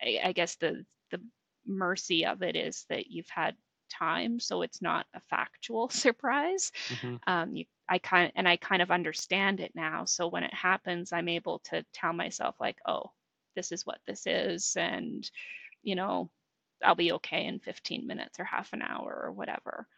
[0.00, 1.20] I, I guess the the
[1.66, 3.56] mercy of it is that you've had
[3.90, 6.72] time, so it's not a factual surprise.
[6.88, 7.16] Mm-hmm.
[7.26, 10.04] Um, you, I kind and I kind of understand it now.
[10.04, 13.10] So when it happens, I'm able to tell myself like, oh,
[13.56, 15.28] this is what this is, and
[15.82, 16.30] you know,
[16.84, 19.88] I'll be okay in 15 minutes or half an hour or whatever.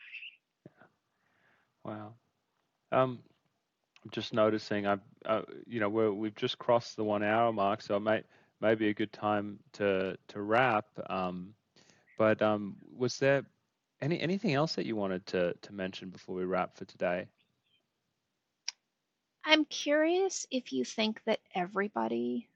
[1.85, 2.15] Wow.
[2.93, 3.19] Um,
[4.05, 4.87] I'm just noticing.
[4.87, 8.23] I, uh, you know, we we've just crossed the one hour mark, so it may
[8.61, 10.87] may be a good time to to wrap.
[11.11, 11.55] Um,
[12.17, 13.45] but um, was there
[14.01, 17.27] any anything else that you wanted to to mention before we wrap for today?
[19.45, 22.49] I'm curious if you think that everybody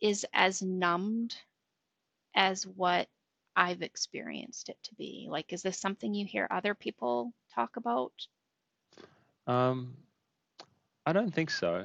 [0.00, 1.36] is as numbed
[2.34, 3.08] as what
[3.56, 5.26] I've experienced it to be.
[5.28, 8.12] Like, is this something you hear other people talk about?
[9.46, 9.96] Um,
[11.04, 11.84] I don't think so.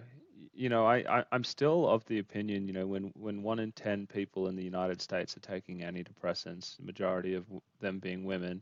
[0.54, 3.72] You know, I, I, am still of the opinion, you know, when, when one in
[3.74, 7.46] 10 people in the United States are taking antidepressants, majority of
[7.82, 8.62] them being women,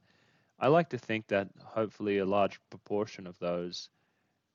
[0.60, 3.90] I like to think that hopefully a large proportion of those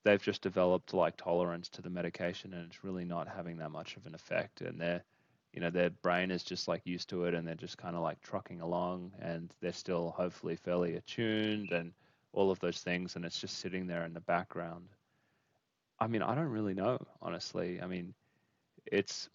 [0.09, 3.95] they've just developed like tolerance to the medication and it's really not having that much
[3.97, 5.05] of an effect and their
[5.53, 8.03] you know their brain is just like used to it and they're just kind of
[8.03, 11.93] like trucking along and they're still hopefully fairly attuned and
[12.33, 14.89] all of those things and it's just sitting there in the background.
[15.99, 17.81] I mean i don't really know honestly.
[17.83, 18.15] I mean
[18.87, 19.29] it's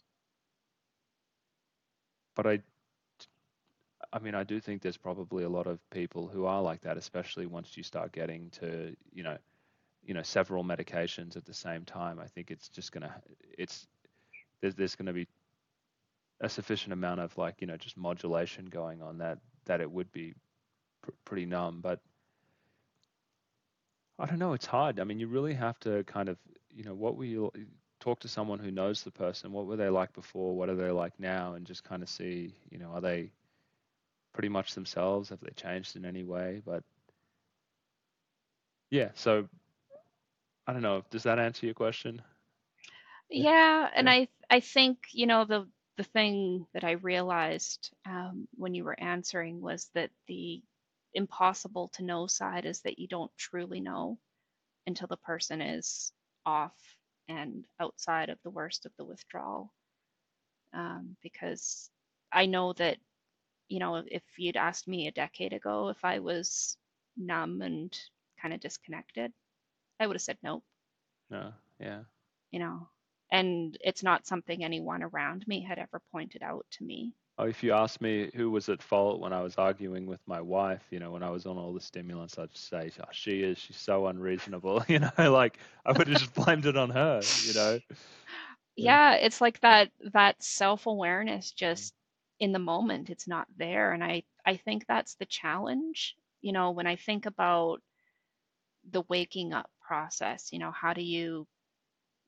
[2.36, 2.60] but i
[4.12, 6.98] I mean, I do think there's probably a lot of people who are like that,
[6.98, 9.38] especially once you start getting to, you know,
[10.06, 12.20] you know, several medications at the same time.
[12.20, 13.14] I think it's just gonna,
[13.58, 13.88] it's
[14.62, 15.28] there's there's gonna be
[16.42, 20.12] a sufficient amount of like, you know, just modulation going on that that it would
[20.12, 20.34] be
[21.02, 21.80] pr- pretty numb.
[21.82, 22.00] But
[24.20, 24.54] I don't know.
[24.54, 25.00] It's hard.
[25.00, 26.38] I mean, you really have to kind of,
[26.70, 27.52] you know, what were you
[28.00, 29.54] talk to someone who knows the person?
[29.54, 30.56] What were they like before?
[30.56, 31.54] What are they like now?
[31.54, 33.32] And just kind of see, you know, are they
[34.34, 35.30] pretty much themselves?
[35.30, 36.62] Have they changed in any way?
[36.66, 36.84] But
[38.90, 39.48] yeah, so
[40.68, 41.04] I don't know.
[41.10, 42.22] Does that answer your question?
[43.30, 44.10] Yeah, and yeah.
[44.10, 49.00] I I think you know the the thing that I realized um, when you were
[49.00, 50.62] answering was that the
[51.14, 54.20] impossible to know side is that you don't truly know
[54.88, 56.12] until the person is
[56.46, 56.76] off
[57.30, 59.74] and outside of the worst of the withdrawal.
[60.74, 61.90] Um, because
[62.32, 62.98] I know that
[63.70, 66.78] you know, if you'd asked me a decade ago if I was
[67.18, 67.98] numb and
[68.42, 69.34] kind of disconnected,
[70.00, 70.64] I would have said nope.
[71.30, 72.02] No, yeah.
[72.52, 72.88] You know,
[73.32, 77.14] and it's not something anyone around me had ever pointed out to me.
[77.40, 80.40] Oh, if you asked me who was at fault when I was arguing with my
[80.40, 83.58] wife, you know, when I was on all the stimulants, I'd say, oh, she is,
[83.58, 87.54] she's so unreasonable, you know, like I would have just blamed it on her, you
[87.54, 87.80] know.
[88.76, 91.66] Yeah, it's like that that self-awareness mm-hmm.
[91.66, 91.94] just
[92.40, 96.72] in the moment it's not there and i i think that's the challenge you know
[96.72, 97.80] when i think about
[98.92, 101.46] the waking up process you know how do you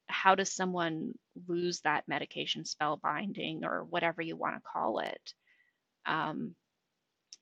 [0.07, 1.13] how does someone
[1.47, 5.34] lose that medication spell binding or whatever you want to call it?
[6.05, 6.55] Um,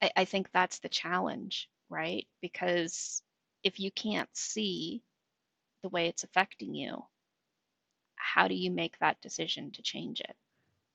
[0.02, 2.26] I, I think that's the challenge right?
[2.42, 3.22] Because
[3.64, 5.04] if you can't see
[5.84, 7.04] the way it's affecting you
[8.16, 10.36] how do you make that decision to change it?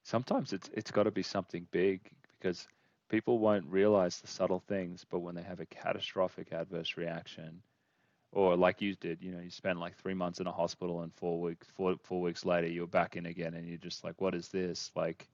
[0.05, 2.01] Sometimes it's it's got to be something big
[2.39, 2.67] because
[3.11, 7.63] people won't realize the subtle things, but when they have a catastrophic adverse reaction,
[8.33, 11.13] or like you did, you know, you spent like three months in a hospital and
[11.15, 14.35] four weeks four four weeks later you're back in again and you're just like, what
[14.35, 14.91] is this?
[14.95, 15.29] Like,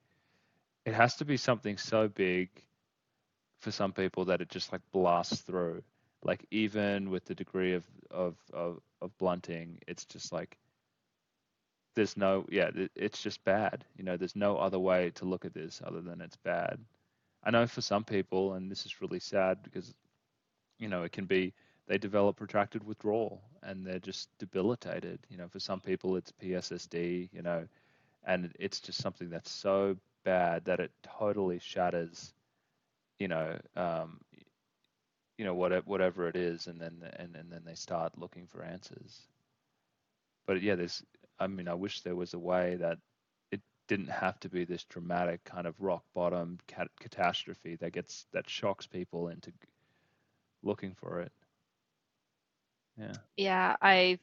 [0.87, 2.51] it has to be something so big
[3.61, 5.83] for some people that it just like blasts through.
[6.23, 10.59] Like even with the degree of of of, of blunting, it's just like
[11.95, 15.55] there's no yeah it's just bad you know there's no other way to look at
[15.55, 16.79] this other than it's bad
[17.45, 19.95] i know for some people and this is really sad because
[20.79, 21.53] you know it can be
[21.87, 27.29] they develop protracted withdrawal and they're just debilitated you know for some people it's pssd
[27.33, 27.67] you know
[28.27, 32.33] and it's just something that's so bad that it totally shatters
[33.19, 34.21] you know um,
[35.39, 38.63] you know whatever whatever it is and then and, and then they start looking for
[38.63, 39.27] answers
[40.47, 41.03] but yeah there's
[41.39, 42.99] I mean, I wish there was a way that
[43.51, 48.27] it didn't have to be this dramatic kind of rock bottom cat- catastrophe that gets
[48.33, 49.53] that shocks people into
[50.63, 51.33] looking for it.
[52.97, 53.19] Yeah.
[53.37, 54.21] Yeah, I've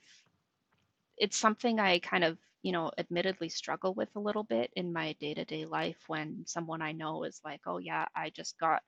[1.18, 5.14] it's something I kind of, you know, admittedly struggle with a little bit in my
[5.14, 8.82] day-to-day life when someone I know is like, "Oh yeah, I just got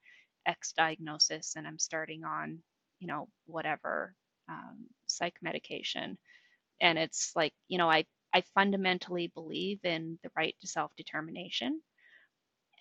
[0.45, 2.61] X diagnosis and I'm starting on,
[2.99, 4.15] you know, whatever
[4.49, 6.17] um, psych medication."
[6.81, 11.81] and it's like you know i i fundamentally believe in the right to self-determination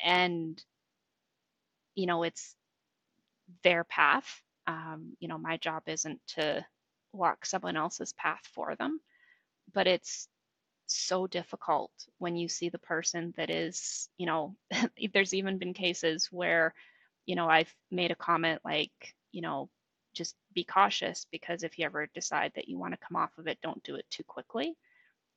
[0.05, 0.65] and
[1.95, 2.57] you know it's
[3.63, 6.65] their path um, you know my job isn't to
[7.13, 9.01] walk someone else's path for them
[9.75, 10.29] but it's
[10.87, 14.55] so difficult when you see the person that is you know
[15.13, 16.75] there's even been cases where
[17.27, 18.93] you know i've made a comment like
[19.33, 19.69] you know
[20.15, 23.47] just be cautious because if you ever decide that you want to come off of
[23.47, 24.75] it, don't do it too quickly.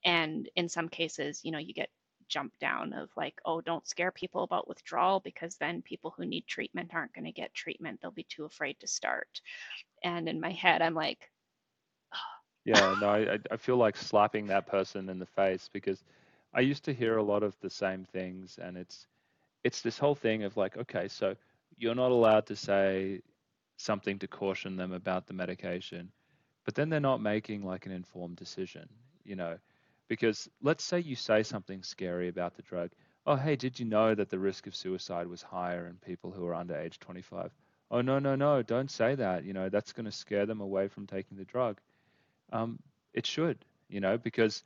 [0.04, 1.90] And in some cases, you know, you get
[2.28, 6.46] jumped down of like, oh, don't scare people about withdrawal because then people who need
[6.48, 8.00] treatment aren't going to get treatment.
[8.02, 9.42] They'll be too afraid to start.
[10.04, 11.30] And in my head, I'm like,
[12.66, 16.04] yeah, no, I, I feel like slapping that person in the face because
[16.54, 19.08] I used to hear a lot of the same things, and it's
[19.64, 21.36] it's this whole thing of like, okay, so
[21.78, 23.22] you're not allowed to say
[23.78, 26.12] something to caution them about the medication,
[26.66, 28.88] but then they're not making like an informed decision,
[29.24, 29.58] you know,
[30.08, 32.92] because let's say you say something scary about the drug.
[33.26, 36.46] Oh, hey, did you know that the risk of suicide was higher in people who
[36.48, 37.52] are under age 25?
[37.92, 39.44] Oh, no, no, no, don't say that.
[39.46, 41.80] You know, that's going to scare them away from taking the drug.
[42.52, 42.80] Um,
[43.14, 44.64] it should, you know, because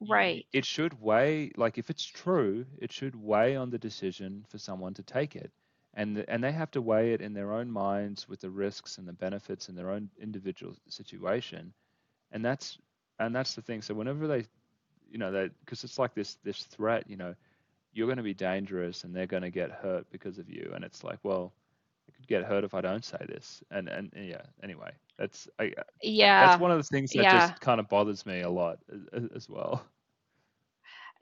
[0.00, 0.46] right.
[0.52, 4.94] It should weigh, like if it's true, it should weigh on the decision for someone
[4.94, 5.52] to take it.
[5.94, 9.06] And and they have to weigh it in their own minds with the risks and
[9.08, 11.72] the benefits in their own individual situation.
[12.32, 12.78] And that's
[13.18, 13.82] and that's the thing.
[13.82, 14.46] So whenever they
[15.10, 17.34] you know they because it's like this this threat you know
[17.92, 20.72] you're going to be dangerous and they're going to get hurt because of you.
[20.74, 21.52] And it's like well
[22.28, 25.72] get hurt if I don't say this and and, yeah anyway that's I,
[26.02, 27.48] yeah that's one of the things that yeah.
[27.48, 28.78] just kind of bothers me a lot
[29.12, 29.84] as, as well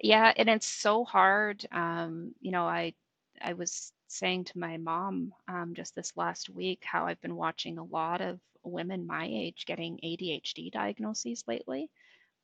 [0.02, 2.92] yeah and it's so hard um you know I
[3.40, 7.78] I was saying to my mom um, just this last week how I've been watching
[7.78, 11.90] a lot of women my age getting ADHD diagnoses lately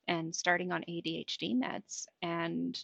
[0.08, 2.06] and starting on ADHD meds.
[2.22, 2.78] And,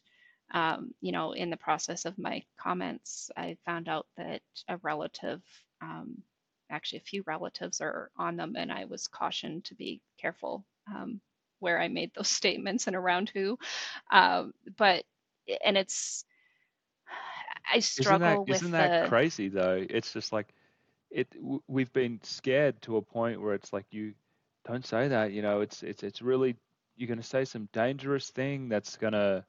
[0.53, 5.43] um, you know, in the process of my comments, I found out that a relative,
[5.83, 6.23] um,
[6.71, 11.21] actually, a few relatives are on them, and I was cautioned to be careful um,
[11.61, 13.59] where I made those statements and around who.
[14.11, 15.05] Um, but,
[15.65, 16.25] and it's,
[17.73, 19.85] I struggle isn't that, with isn't that the crazy though?
[19.89, 20.49] It's just like
[21.11, 21.29] it.
[21.67, 24.15] We've been scared to a point where it's like you
[24.67, 25.33] don't say that.
[25.33, 26.57] You know, it's it's it's really
[26.97, 29.45] you're going to say some dangerous thing that's going to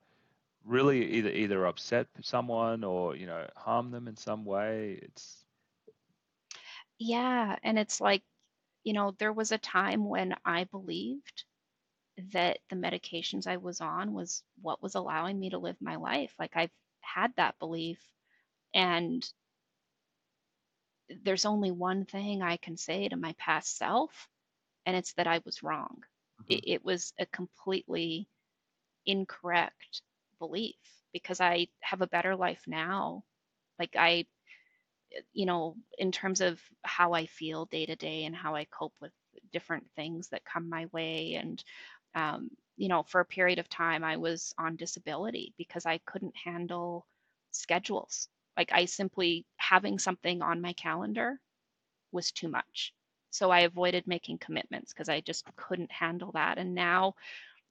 [0.69, 4.99] really either either upset someone or you know harm them in some way.
[5.03, 5.45] It's
[6.99, 8.23] yeah, and it's like,
[8.83, 11.45] you know, there was a time when I believed
[12.33, 16.33] that the medications I was on was what was allowing me to live my life.
[16.39, 16.71] Like I've
[17.01, 17.99] had that belief
[18.73, 19.27] and
[21.23, 24.29] there's only one thing I can say to my past self,
[24.85, 26.03] and it's that I was wrong.
[26.39, 28.29] hmm It, it was a completely
[29.05, 30.01] incorrect
[30.39, 30.75] belief
[31.13, 33.23] because I have a better life now.
[33.79, 34.25] Like, I,
[35.33, 38.93] you know, in terms of how I feel day to day and how I cope
[39.01, 39.11] with
[39.51, 41.35] different things that come my way.
[41.35, 41.63] And,
[42.15, 46.35] um, you know, for a period of time, I was on disability because I couldn't
[46.35, 47.05] handle
[47.51, 48.27] schedules.
[48.57, 51.39] Like I simply having something on my calendar
[52.11, 52.93] was too much.
[53.31, 56.57] So I avoided making commitments because I just couldn't handle that.
[56.57, 57.15] And now,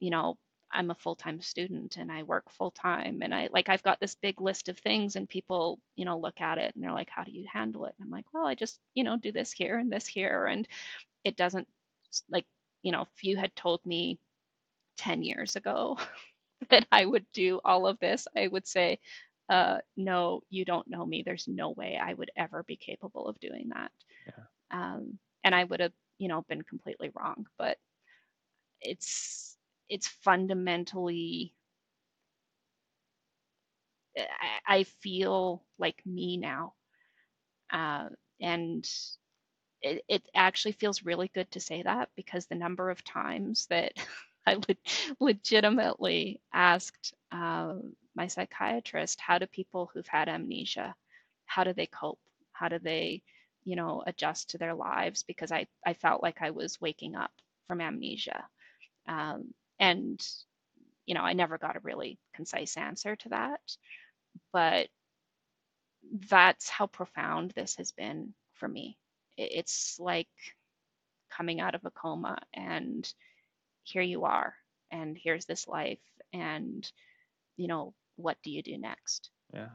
[0.01, 0.39] you know,
[0.73, 4.40] I'm a full-time student and I work full-time and I like I've got this big
[4.40, 7.32] list of things and people, you know, look at it and they're like, how do
[7.32, 7.95] you handle it?
[7.99, 10.47] And I'm like, well, I just, you know, do this here and this here.
[10.47, 10.69] And
[11.24, 11.66] it doesn't
[12.31, 12.47] like,
[12.82, 14.19] you know, if you had told me
[14.99, 15.99] 10 years ago
[16.70, 18.99] that I would do all of this, I would say,
[19.49, 21.23] uh, no, you don't know me.
[21.24, 23.90] There's no way I would ever be capable of doing that.
[24.27, 24.45] Yeah.
[24.70, 27.47] Um, and I would have, you know, been completely wrong.
[27.59, 27.78] But
[28.81, 29.57] it's
[29.89, 31.55] it's fundamentally
[34.16, 36.74] I, I feel like me now.
[37.73, 38.09] Uh,
[38.40, 38.89] and
[39.82, 43.93] it, it actually feels really good to say that because the number of times that
[44.47, 44.78] I would
[45.20, 47.74] legitimately asked uh,
[48.16, 50.94] my psychiatrist, how do people who've had amnesia,
[51.47, 52.19] how do they cope?
[52.52, 53.23] How do they,
[53.65, 55.23] you know, adjust to their lives?
[55.23, 57.32] Because I, I felt like I was waking up
[57.69, 58.44] from amnesia.
[59.09, 60.24] Um, and,
[61.06, 63.60] you know, I never got a really concise answer to that.
[64.52, 64.88] But
[66.30, 68.98] that's how profound this has been for me.
[69.36, 70.28] It's like
[71.30, 73.12] coming out of a coma and
[73.82, 74.55] here you are
[74.90, 75.98] and here's this life
[76.32, 76.90] and
[77.56, 79.68] you know what do you do next yeah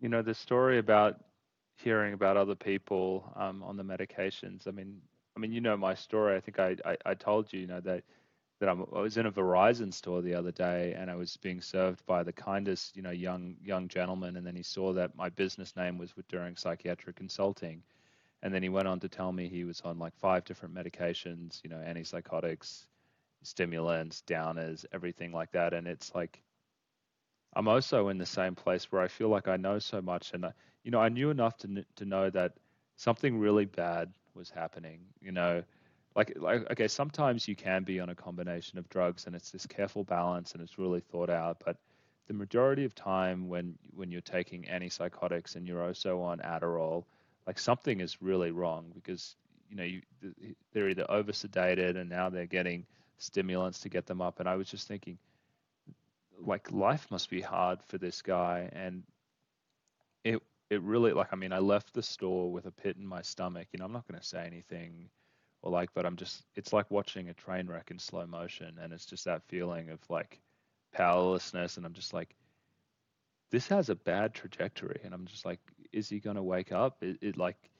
[0.00, 1.16] you know the story about
[1.76, 5.00] hearing about other people um, on the medications i mean
[5.38, 7.80] i mean you know my story i think i i, I told you you know
[7.80, 8.02] that
[8.60, 11.60] that I'm, i was in a Verizon store the other day and I was being
[11.60, 15.28] served by the kindest, you know, young young gentleman, and then he saw that my
[15.28, 17.84] business name was Witt-Doerring Psychiatric Consulting,
[18.42, 21.62] and then he went on to tell me he was on like five different medications,
[21.62, 22.86] you know, antipsychotics,
[23.42, 25.74] stimulants, downers, everything like that.
[25.74, 26.42] And it's like,
[27.54, 30.34] I'm also in the same place where I feel like I know so much.
[30.34, 30.52] And, I,
[30.84, 32.52] you know, I knew enough to, to know that
[32.96, 35.62] something really bad was happening, you know,
[36.16, 39.66] like, like, okay, sometimes you can be on a combination of drugs and it's this
[39.66, 41.62] careful balance and it's really thought out.
[41.64, 41.76] But
[42.26, 47.04] the majority of time when, when you're taking antipsychotics and you're also on Adderall,
[47.46, 49.34] like something is really wrong because
[49.68, 50.02] you know you,
[50.72, 52.86] they're either over sedated and now they're getting
[53.16, 55.18] stimulants to get them up and i was just thinking
[56.40, 59.02] like life must be hard for this guy and
[60.24, 63.22] it it really like i mean i left the store with a pit in my
[63.22, 65.08] stomach you know i'm not going to say anything
[65.62, 68.92] or like but i'm just it's like watching a train wreck in slow motion and
[68.92, 70.40] it's just that feeling of like
[70.92, 72.34] powerlessness and i'm just like
[73.50, 75.60] this has a bad trajectory and i'm just like
[75.92, 77.02] is he going to wake up?
[77.02, 77.70] It, it, like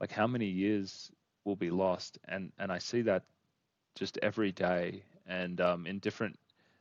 [0.00, 1.10] like how many years
[1.44, 2.18] will be lost?
[2.28, 3.24] And and i see that
[3.94, 6.38] just every day and um in different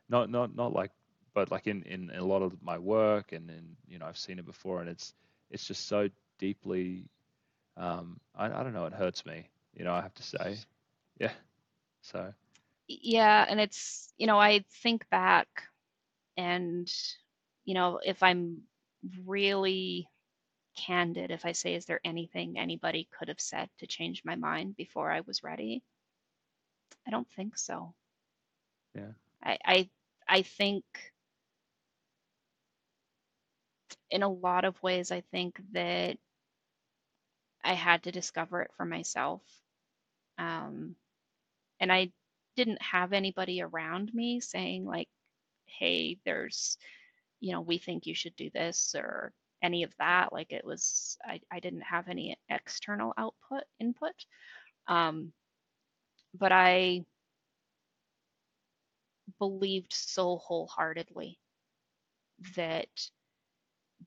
[0.10, 0.92] not not not like
[1.34, 4.40] but like in in a lot of my work and in you know i've seen
[4.40, 5.14] it before and it's
[5.52, 6.10] it's just so
[6.40, 7.10] deeply
[7.78, 10.58] um i, I don't know it hurts me you know i have to say
[11.20, 11.32] yeah
[12.02, 12.34] so
[12.88, 15.48] yeah and it's you know i think back
[16.38, 16.92] and
[17.66, 18.62] you know, if I'm
[19.26, 20.08] really
[20.76, 24.76] candid, if I say, is there anything anybody could have said to change my mind
[24.78, 25.84] before I was ready?
[27.08, 27.94] I don't think so.
[28.96, 29.14] Yeah.
[29.44, 29.90] I I,
[30.28, 30.84] I think
[34.12, 36.18] in a lot of ways, I think that
[37.64, 39.42] I had to discover it for myself.
[40.38, 40.96] Um,
[41.80, 42.12] and I
[42.58, 45.10] didn't have anybody around me saying, like,
[45.68, 46.78] hey, there's
[47.42, 50.34] you know, we think you should do this or any of that.
[50.34, 54.14] Like it was, I, I didn't have any external output input.
[54.88, 55.34] Um,
[56.34, 57.06] but I
[59.40, 61.40] believed so wholeheartedly
[62.56, 62.90] that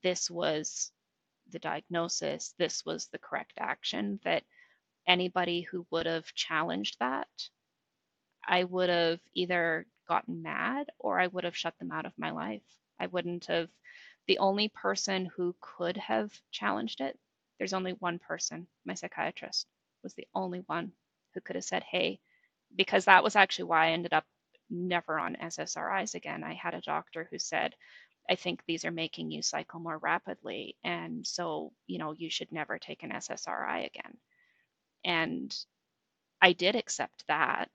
[0.02, 0.92] this was
[1.50, 4.44] the diagnosis, this was the correct action, that
[5.06, 7.28] anybody who would have challenged that,
[8.46, 12.30] I would have either gotten mad or I would have shut them out of my
[12.32, 12.62] life.
[13.00, 13.68] I wouldn't have.
[14.28, 17.18] The only person who could have challenged it,
[17.58, 19.66] there's only one person, my psychiatrist
[20.02, 20.92] was the only one
[21.34, 22.20] who could have said, hey,
[22.76, 24.24] because that was actually why I ended up
[24.70, 26.44] never on SSRIs again.
[26.44, 27.74] I had a doctor who said,
[28.28, 30.76] I think these are making you cycle more rapidly.
[30.82, 34.16] And so, you know, you should never take an SSRI again.
[35.04, 35.54] And
[36.40, 37.70] I did accept that.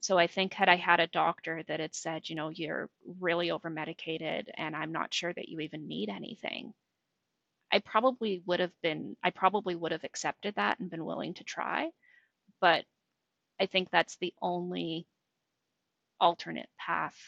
[0.00, 3.52] So I think had I had a doctor that had said, you know, you're really
[3.52, 6.74] over medicated and I'm not sure that you even need anything,
[7.72, 11.44] I probably would have been, I probably would have accepted that and been willing to
[11.44, 11.90] try.
[12.60, 12.84] But
[13.60, 15.06] I think that's the only
[16.20, 17.18] alternate path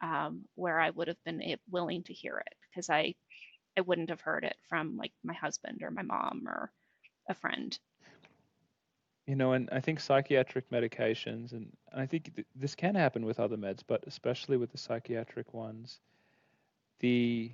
[0.00, 3.14] um, where I would have been willing to hear it because I,
[3.76, 6.70] I wouldn't have heard it from like my husband or my mom or
[7.28, 7.78] a friend
[9.28, 13.38] you know, and I think psychiatric medications, and I think th- this can happen with
[13.38, 16.00] other meds, but especially with the psychiatric ones,
[17.00, 17.52] the,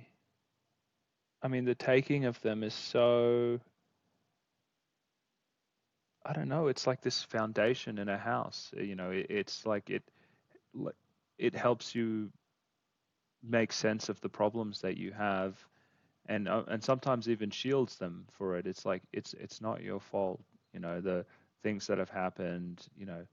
[1.41, 3.59] I mean, the taking of them is so,
[6.25, 8.71] I don't know, it's like this foundation in a house.
[8.77, 10.03] You know, it, it's like it,
[11.37, 12.31] it helps you
[13.43, 15.55] make sense of the problems that you have
[16.27, 18.65] and uh, and sometimes even shields them for it.
[18.65, 20.41] It's like it's it's not your fault
[20.73, 21.25] you know the
[21.63, 23.25] things that have happened you know.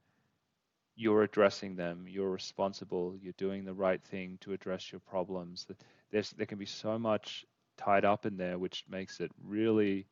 [0.95, 5.67] You're addressing them you're responsible you're doing the right thing to address your problems.
[6.11, 7.47] There's there can be so much
[7.79, 10.07] tied up in there which makes it really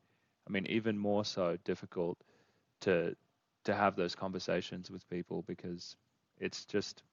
[0.47, 2.17] i mean even more so difficult
[2.81, 3.15] to
[3.63, 5.95] to have those conversations with people because
[6.39, 7.03] it's just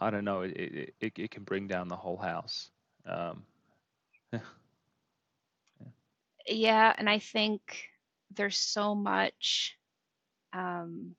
[0.00, 2.70] I don't know, it, it, it can bring down the whole house.
[3.06, 3.42] Um,
[4.32, 4.40] yeah.
[6.46, 7.60] yeah, and I think
[8.34, 9.76] there's so much,
[10.52, 11.14] um,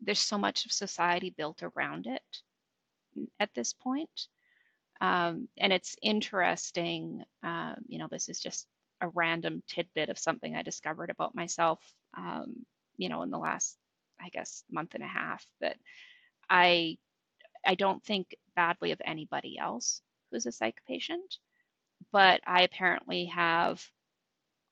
[0.00, 2.22] there's so much of society built around it
[3.38, 4.28] at this point.
[5.00, 8.66] Um, and it's interesting, um, you know, this is just
[9.00, 11.80] a random tidbit of something I discovered about myself,
[12.16, 12.64] um,
[12.96, 13.76] you know, in the last,
[14.20, 15.76] I guess, month and a half that
[16.48, 16.96] I
[17.66, 21.38] I don't think badly of anybody else who's a psych patient,
[22.12, 23.84] but I apparently have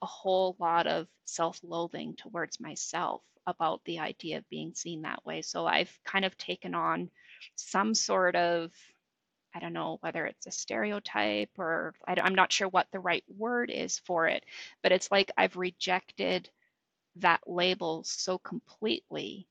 [0.02, 5.24] a whole lot of self loathing towards myself about the idea of being seen that
[5.24, 5.42] way.
[5.42, 7.10] So I've kind of taken on
[7.56, 8.72] some sort of,
[9.54, 13.24] I don't know whether it's a stereotype or I, am not sure what the right
[13.28, 14.44] word is for it,
[14.82, 16.50] but it's like I've rejected
[17.16, 19.46] that label so completely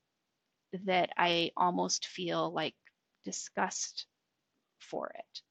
[0.85, 2.75] that I almost feel like
[3.23, 4.05] disgust
[4.79, 5.41] for it,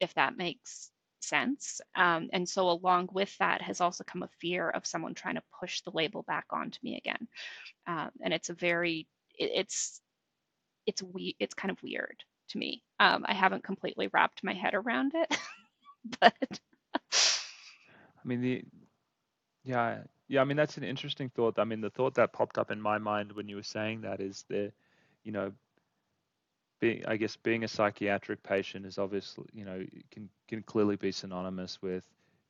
[0.00, 0.90] if that makes
[1.20, 1.80] sense.
[1.94, 5.42] Um, and so along with that has also come a fear of someone trying to
[5.58, 7.28] push the label back onto me again.
[7.86, 9.06] Um, and it's a very,
[9.38, 10.00] it, it's,
[10.86, 12.82] it's we, it's kind of weird to me.
[12.98, 15.38] Um, I haven't completely wrapped my head around it,
[16.20, 16.60] but.
[17.12, 18.64] I mean the,
[19.64, 19.98] yeah,
[20.28, 20.40] yeah.
[20.40, 21.58] I mean that's an interesting thought.
[21.58, 24.20] I mean the thought that popped up in my mind when you were saying that
[24.20, 24.72] is the,
[25.24, 25.52] you know,
[26.80, 31.12] being, I guess being a psychiatric patient is obviously, you know, can can clearly be
[31.12, 32.04] synonymous with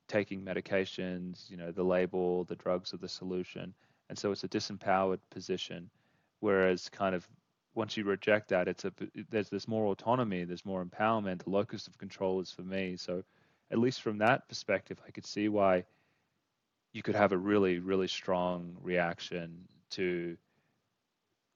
[0.07, 3.73] taking medications, you know, the label, the drugs are the solution,
[4.09, 5.89] and so it's a disempowered position.
[6.39, 7.27] Whereas, kind of
[7.75, 8.93] once you reject that, it's a
[9.29, 11.43] there's this more autonomy, there's more empowerment.
[11.43, 12.95] The locus of control is for me.
[12.97, 13.23] So,
[13.69, 15.83] at least from that perspective, I could see why
[16.93, 20.37] you could have a really really strong reaction to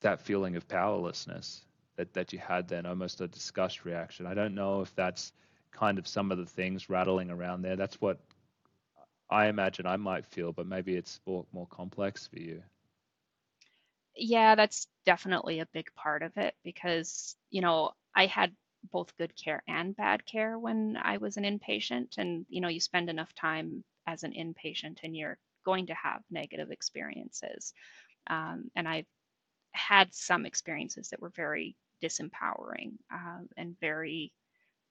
[0.01, 1.65] that feeling of powerlessness
[1.95, 4.25] that, that you had then, almost a disgust reaction.
[4.25, 5.33] I don't know if that's
[5.71, 7.75] kind of some of the things rattling around there.
[7.75, 8.19] That's what
[9.29, 12.61] I imagine I might feel, but maybe it's more, more complex for you.
[14.15, 18.55] Yeah, that's definitely a big part of it because, you know, I had
[18.91, 22.17] both good care and bad care when I was an inpatient.
[22.17, 26.21] And, you know, you spend enough time as an inpatient and you're going to have
[26.29, 27.73] negative experiences.
[28.27, 29.07] Um, and I've
[29.73, 34.31] had some experiences that were very disempowering um, and very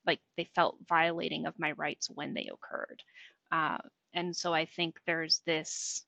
[0.06, 3.02] like they felt violating of my rights when they occurred.
[3.50, 3.78] Uh,
[4.12, 6.04] and so I think there's this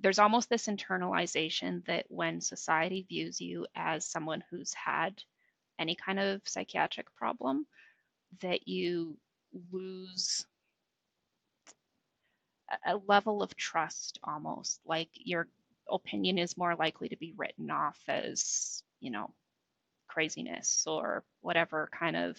[0.00, 5.20] there's almost this internalization that when society views you as someone who's had
[5.78, 7.66] any kind of psychiatric problem,
[8.42, 9.16] that you
[9.72, 10.46] lose
[12.86, 15.48] a level of trust almost like your
[15.90, 19.30] opinion is more likely to be written off as you know
[20.08, 22.36] craziness or whatever kind of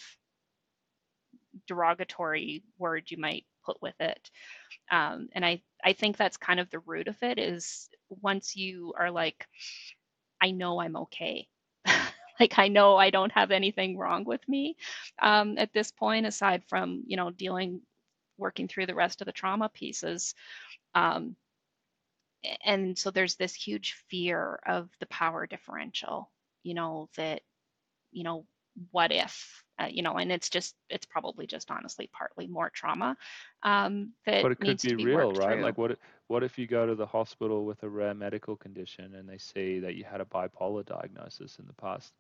[1.67, 4.29] derogatory word you might put with it.
[4.91, 8.93] Um, and I, I think that's kind of the root of it is once you
[8.97, 9.47] are like,
[10.41, 11.47] I know I'm okay.
[12.39, 14.77] like I know I don't have anything wrong with me
[15.21, 17.81] um, at this point, aside from you know dealing,
[18.37, 20.35] working through the rest of the trauma pieces.
[20.95, 21.35] Um,
[22.63, 26.31] and so there's this huge fear of the power differential,
[26.63, 27.41] you know, that
[28.11, 28.45] you know,
[28.91, 33.17] what if, uh, you know, and it's just, it's probably just honestly partly more trauma
[33.63, 35.53] um, that but it could be, be real, right?
[35.53, 35.63] Through.
[35.63, 39.15] Like, what if, what if you go to the hospital with a rare medical condition
[39.15, 42.13] and they see that you had a bipolar diagnosis in the past?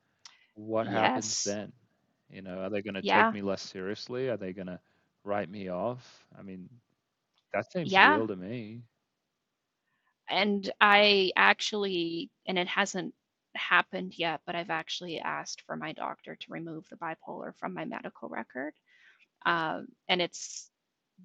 [0.55, 0.95] What yes.
[0.95, 1.71] happens then?
[2.29, 3.25] You know, are they going to yeah.
[3.25, 4.29] take me less seriously?
[4.29, 4.79] Are they going to
[5.23, 6.25] write me off?
[6.37, 6.69] I mean,
[7.53, 8.15] that seems yeah.
[8.15, 8.81] real to me.
[10.29, 13.15] And I actually, and it hasn't
[13.55, 17.85] happened yet, but I've actually asked for my doctor to remove the bipolar from my
[17.85, 18.73] medical record.
[19.45, 20.69] Um, and it's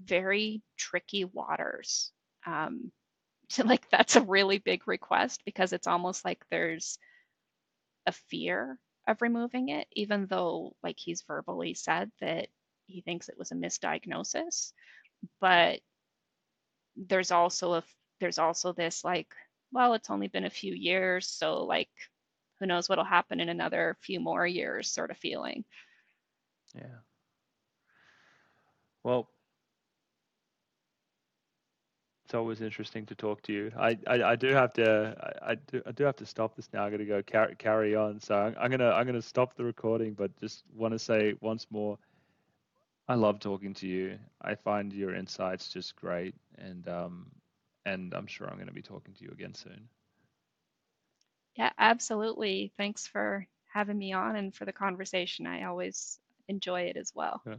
[0.05, 2.13] very tricky waters.
[2.47, 2.93] Um,
[3.49, 6.99] so like that's a really big request because it's almost like there's
[8.07, 12.49] a fear of removing it, even though like he's verbally said that
[12.87, 14.73] he thinks it was a misdiagnosis.
[15.41, 15.81] But
[16.97, 17.85] there's also a
[18.21, 19.29] there's also this like,
[19.73, 21.91] well, it's only been a few years, so like
[22.61, 25.65] who knows what'll happen in another few more years sort of feeling.
[26.75, 27.01] Yeah.
[29.05, 29.29] Well,
[32.25, 33.73] it's always interesting to talk to you.
[33.79, 36.69] I, I, I do have to I, I, do I do have to stop this
[36.73, 36.85] now.
[36.85, 38.21] I'm gonna go carry carry on.
[38.21, 41.67] So I'm, I'm gonna I'm gonna stop the recording, but just want to say once
[41.71, 41.99] more,
[43.09, 44.19] I love talking to you.
[44.41, 47.31] I find your insights just great, and um
[47.85, 49.89] and I'm sure I'm gonna be talking to you again soon.
[51.57, 52.73] Yeah, absolutely.
[52.77, 55.47] Thanks for having me on and for the conversation.
[55.47, 56.19] I always
[56.49, 57.43] enjoy it as well.
[57.47, 57.55] Yeah.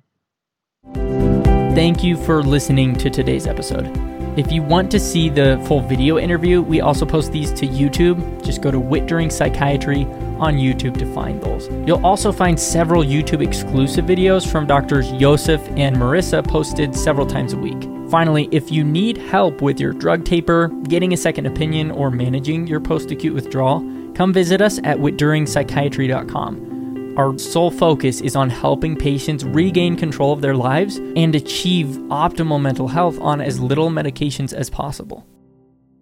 [1.74, 3.92] Thank you for listening to today's episode.
[4.38, 8.44] If you want to see the full video interview, we also post these to YouTube.
[8.44, 10.04] Just go to Witt-Doerring Psychiatry
[10.40, 11.70] on YouTube to find those.
[11.88, 17.54] You'll also find several YouTube exclusive videos from doctors Josef and Marissa posted several times
[17.54, 17.82] a week.
[18.16, 22.66] Finally, if you need help with your drug taper, getting a second opinion, or managing
[22.66, 23.82] your post acute withdrawal,
[24.14, 27.16] come visit us at witduringpsychiatry.com.
[27.18, 32.62] Our sole focus is on helping patients regain control of their lives and achieve optimal
[32.62, 35.28] mental health on as little medications as possible.